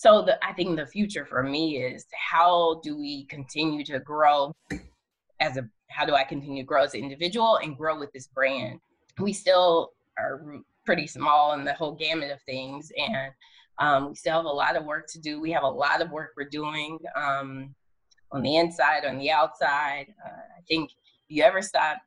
[0.00, 4.56] so the, I think the future for me is how do we continue to grow
[5.40, 8.26] as a how do I continue to grow as an individual and grow with this
[8.26, 8.80] brand?
[9.18, 13.30] We still are pretty small in the whole gamut of things, and
[13.78, 15.38] um, we still have a lot of work to do.
[15.38, 17.74] We have a lot of work we're doing um,
[18.32, 20.06] on the inside, on the outside.
[20.24, 21.98] Uh, I think if you ever stop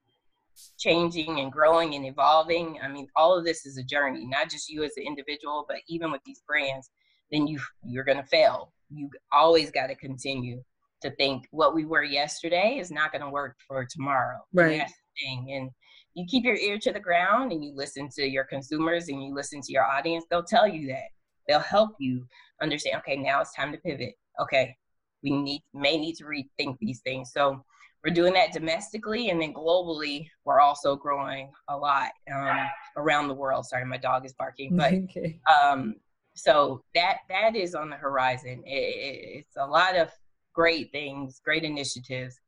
[0.79, 4.67] changing and growing and evolving, I mean, all of this is a journey, not just
[4.67, 6.89] you as an individual, but even with these brands
[7.33, 8.71] then you you're going to fail.
[8.89, 10.63] You always got to continue
[11.01, 14.37] to think what we were yesterday is not going to work for tomorrow.
[14.53, 14.77] Right.
[14.77, 15.51] that's the thing.
[15.51, 15.69] And
[16.13, 19.33] you keep your ear to the ground and you listen to your consumers and you
[19.33, 20.25] listen to your audience.
[20.29, 21.09] They'll tell you that.
[21.47, 22.25] They'll help you
[22.61, 22.97] understand.
[22.99, 24.13] Okay, now it's time to pivot.
[24.39, 24.75] Okay,
[25.23, 27.31] we need may need to rethink these things.
[27.33, 27.63] So
[28.03, 32.67] we're doing that domestically and then globally we're also growing a lot um,
[32.97, 35.39] around the world sorry my dog is barking but okay.
[35.63, 35.95] um,
[36.35, 38.63] so that that is on the horizon.
[38.65, 40.09] It, it, it's a lot of
[40.53, 42.39] great things, great initiatives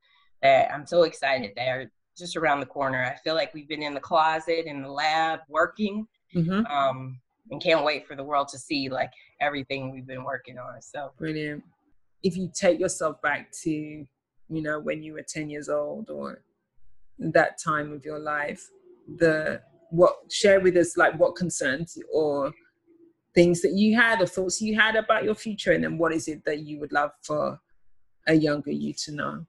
[0.41, 3.03] that I'm so excited that are just around the corner.
[3.03, 6.65] I feel like we've been in the closet in the lab working, mm-hmm.
[6.65, 7.19] um,
[7.51, 9.11] and can't wait for the world to see like
[9.41, 10.81] everything we've been working on.
[10.81, 11.63] So brilliant.
[12.23, 14.07] If you take yourself back to, you
[14.49, 16.41] know, when you were 10 years old or
[17.19, 18.67] that time of your life,
[19.17, 19.61] the
[19.91, 22.51] what share with us like what concerns or
[23.35, 26.27] things that you had or thoughts you had about your future and then what is
[26.27, 27.59] it that you would love for
[28.27, 29.45] a younger you to know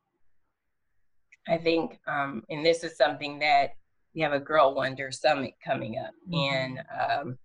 [1.49, 3.70] i think um, and this is something that
[4.14, 6.55] we have a girl wonder summit coming up mm-hmm.
[6.55, 7.39] and um,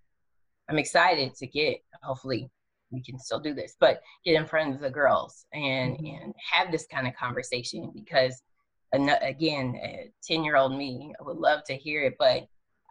[0.68, 2.50] i'm excited to get hopefully
[2.92, 6.24] we can still do this but get in front of the girls and mm-hmm.
[6.24, 8.42] and have this kind of conversation because
[8.94, 9.80] again
[10.28, 12.46] 10 year old me i would love to hear it but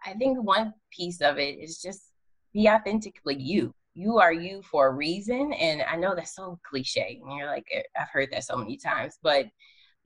[0.07, 2.10] i think one piece of it is just
[2.53, 3.75] be authentically you.
[3.95, 5.53] You are you for a reason.
[5.53, 7.21] And I know that's so cliche.
[7.23, 9.19] And you're like, eh, I've heard that so many times.
[9.23, 9.47] But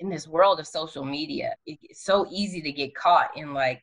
[0.01, 3.82] in this world of social media, it's so easy to get caught in like,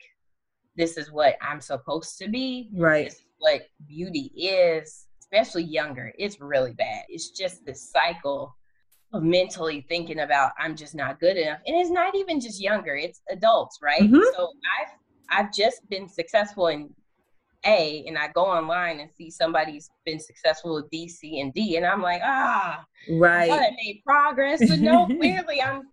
[0.76, 2.70] this is what I'm supposed to be.
[2.74, 3.14] Right.
[3.40, 6.14] what beauty is, especially younger.
[6.18, 7.04] It's really bad.
[7.10, 8.56] It's just this cycle
[9.14, 11.60] of mentally thinking about I'm just not good enough.
[11.66, 14.02] And it's not even just younger, it's adults, right?
[14.02, 14.22] Mm-hmm.
[14.36, 14.98] So I've
[15.30, 16.94] I've just been successful in
[17.66, 21.78] a and I go online and see somebody's been successful with B, C, and D,
[21.78, 23.52] and I'm like, ah, right.
[23.52, 25.84] I made progress, but no, clearly I'm.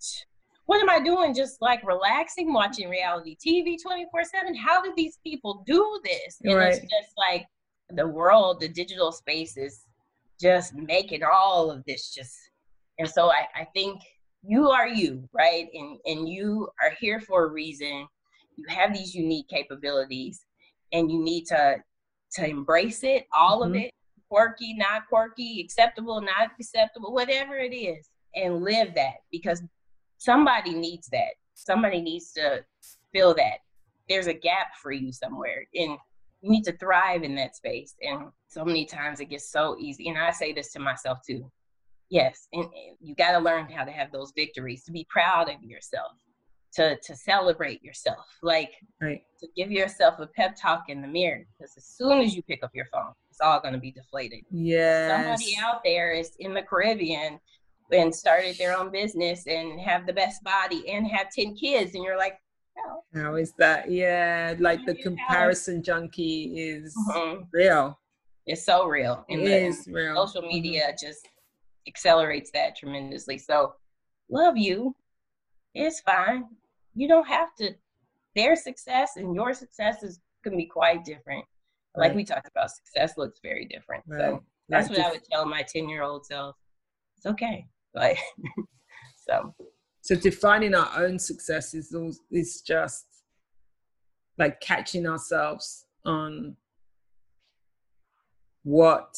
[0.67, 1.33] What am I doing?
[1.33, 4.55] Just like relaxing, watching reality TV 24 7?
[4.55, 6.39] How did these people do this?
[6.45, 6.75] And right.
[6.75, 7.47] it's just like
[7.89, 9.87] the world, the digital space is
[10.39, 12.37] just making all of this just.
[12.99, 14.03] And so I, I think
[14.43, 15.69] you are you, right?
[15.73, 18.07] And and you are here for a reason.
[18.57, 20.45] You have these unique capabilities
[20.93, 21.77] and you need to
[22.33, 23.75] to embrace it, all mm-hmm.
[23.75, 23.91] of it,
[24.29, 29.63] quirky, not quirky, acceptable, not acceptable, whatever it is, and live that because
[30.19, 31.35] somebody needs that.
[31.55, 32.65] Somebody needs to
[33.13, 33.59] feel that
[34.09, 35.99] there's a gap for you somewhere, and
[36.41, 37.95] you need to thrive in that space.
[38.03, 41.51] And so many times it gets so easy, and I say this to myself too.
[42.11, 42.67] Yes, and
[43.01, 46.13] you got to learn how to have those victories to be proud of yourself
[46.79, 49.23] to to celebrate yourself like right.
[49.41, 52.63] to give yourself a pep talk in the mirror because as soon as you pick
[52.63, 56.55] up your phone it's all going to be deflated yeah somebody out there is in
[56.55, 57.39] the caribbean
[57.91, 62.05] and started their own business and have the best body and have 10 kids and
[62.05, 62.39] you're like
[62.79, 63.03] oh.
[63.15, 67.43] how is that yeah like the comparison junkie is mm-hmm.
[67.53, 67.99] real
[68.47, 70.55] it's so real and it is real social mm-hmm.
[70.55, 71.07] media mm-hmm.
[71.07, 71.29] just
[71.89, 73.75] accelerates that tremendously so
[74.31, 74.95] love you
[75.75, 76.45] it's fine.
[76.99, 77.75] You don't have to.
[78.35, 81.45] Their success and your success is can be quite different.
[81.97, 84.05] Like we talked about, success looks very different.
[84.07, 84.21] Right.
[84.21, 86.57] So that's what I would tell my ten year old self.
[87.17, 87.67] It's okay.
[87.95, 88.19] Like
[89.29, 89.55] so.
[90.01, 91.95] So defining our own success is
[92.33, 93.07] is just
[94.37, 96.57] like catching ourselves on
[98.65, 99.15] what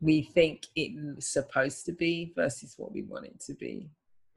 [0.00, 3.88] we think it's supposed to be versus what we want it to be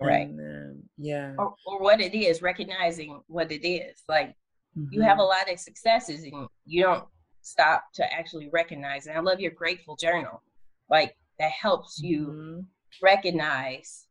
[0.02, 4.36] right and, um, yeah or, or, what it is recognizing what it is like
[4.78, 4.86] mm-hmm.
[4.92, 5.30] you have a mm-hmm.
[5.30, 7.06] lot of successes and you don't
[7.46, 9.06] stop to actually recognize.
[9.06, 10.42] And I love your grateful journal.
[10.90, 12.60] Like that helps you mm-hmm.
[13.02, 14.08] recognize,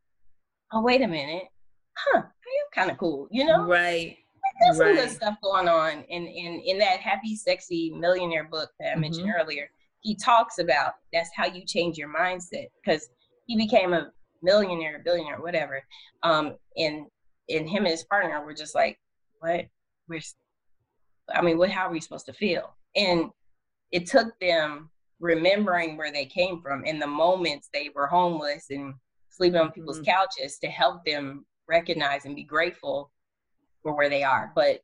[0.72, 1.44] oh, wait a minute.
[1.96, 3.64] Huh, I am kind of cool, you know?
[3.64, 4.16] Right.
[4.60, 4.96] There's right.
[4.96, 6.04] some good stuff going on.
[6.08, 9.00] in in, in that Happy Sexy Millionaire book that I mm-hmm.
[9.00, 9.68] mentioned earlier,
[10.00, 13.08] he talks about that's how you change your mindset because
[13.46, 14.10] he became a
[14.44, 15.82] millionaire, billionaire, whatever.
[16.22, 17.06] Um, and
[17.48, 18.98] and him and his partner were just like,
[19.40, 19.66] what?
[20.08, 20.20] We're,
[21.34, 21.70] I mean, what?
[21.70, 22.76] How are we supposed to feel?
[22.94, 23.30] And
[23.90, 24.90] it took them
[25.20, 28.94] remembering where they came from in the moments they were homeless and
[29.30, 30.10] sleeping on people's mm-hmm.
[30.10, 33.10] couches to help them recognize and be grateful
[33.82, 34.52] for where they are.
[34.54, 34.80] But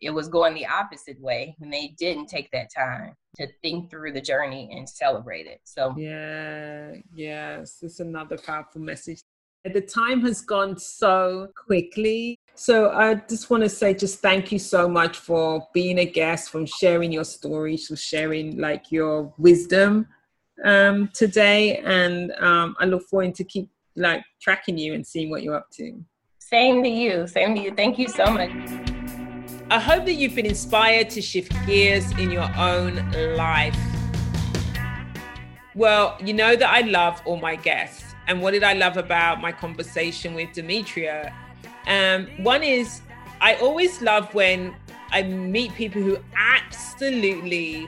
[0.00, 4.12] it was going the opposite way and they didn't take that time to think through
[4.12, 5.60] the journey and celebrate it.
[5.64, 9.20] So yeah, yes, it's another powerful message.
[9.64, 12.38] The time has gone so quickly.
[12.54, 16.50] So I just want to say just thank you so much for being a guest,
[16.50, 20.06] from sharing your stories, for sharing like your wisdom
[20.64, 21.78] um, today.
[21.78, 25.70] And um, I look forward to keep like tracking you and seeing what you're up
[25.72, 26.02] to.
[26.38, 27.26] Same to you.
[27.26, 27.74] Same to you.
[27.74, 28.87] Thank you so much.
[29.70, 32.96] I hope that you've been inspired to shift gears in your own
[33.36, 33.76] life.
[35.74, 38.14] Well, you know that I love all my guests.
[38.28, 41.34] And what did I love about my conversation with Demetria?
[41.86, 43.02] Um, one is
[43.42, 44.74] I always love when
[45.10, 47.86] I meet people who absolutely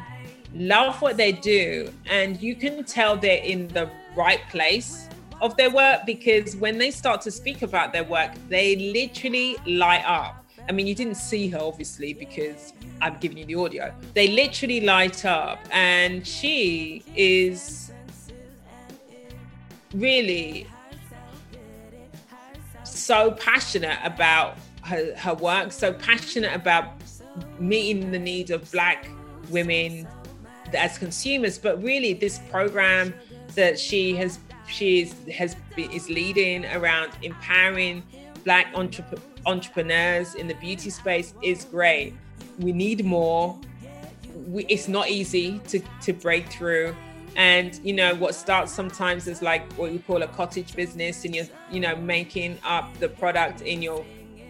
[0.54, 5.08] love what they do, and you can tell they're in the right place
[5.40, 10.04] of their work because when they start to speak about their work, they literally light
[10.04, 10.44] up.
[10.70, 13.92] I mean, you didn't see her obviously because I'm giving you the audio.
[14.14, 17.90] They literally light up, and she is
[19.92, 20.68] really
[22.84, 26.92] so passionate about her, her work, so passionate about
[27.58, 29.08] meeting the needs of Black
[29.48, 30.06] women
[30.72, 31.58] as consumers.
[31.58, 33.12] But really, this program
[33.56, 38.04] that she has she is, has is leading around empowering
[38.45, 42.14] Black entrepreneurs entrepreneurs in the beauty space is great.
[42.59, 43.59] We need more.
[44.47, 46.95] We, it's not easy to, to break through.
[47.36, 51.34] And you know what starts sometimes is like what we call a cottage business, and
[51.34, 54.05] you're you know making up the product in your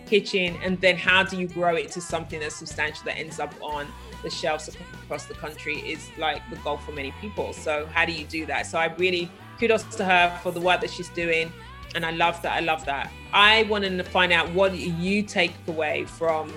[0.07, 3.53] kitchen, and then how do you grow it to something that's substantial that ends up
[3.61, 3.86] on
[4.22, 4.68] the shelves
[5.03, 7.53] across the country is like the goal for many people.
[7.53, 8.66] So how do you do that?
[8.66, 11.53] So I really kudos to her for the work that she's doing
[11.95, 12.53] and I love that.
[12.53, 13.11] I love that.
[13.32, 16.53] I wanted to find out what you take away from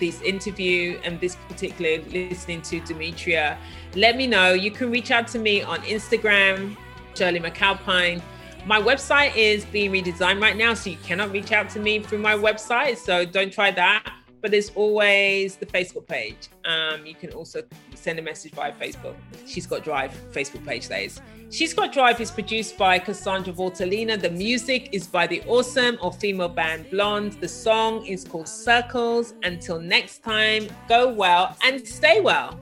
[0.00, 3.58] this interview and this particular listening to Demetria.
[3.94, 4.52] Let me know.
[4.52, 6.76] You can reach out to me on Instagram,
[7.14, 8.22] Shirley McAlpine.
[8.66, 12.18] My website is being redesigned right now, so you cannot reach out to me through
[12.18, 12.98] my website.
[12.98, 14.12] So don't try that.
[14.40, 16.48] But there's always the Facebook page.
[16.64, 17.62] Um, you can also
[17.94, 19.16] send a message via Facebook.
[19.46, 21.20] She's got Drive Facebook page, that is.
[21.50, 24.20] She's Got Drive is produced by Cassandra Vortalina.
[24.20, 27.32] The music is by the awesome or female band Blonde.
[27.40, 29.32] The song is called Circles.
[29.42, 32.60] Until next time, go well and stay well.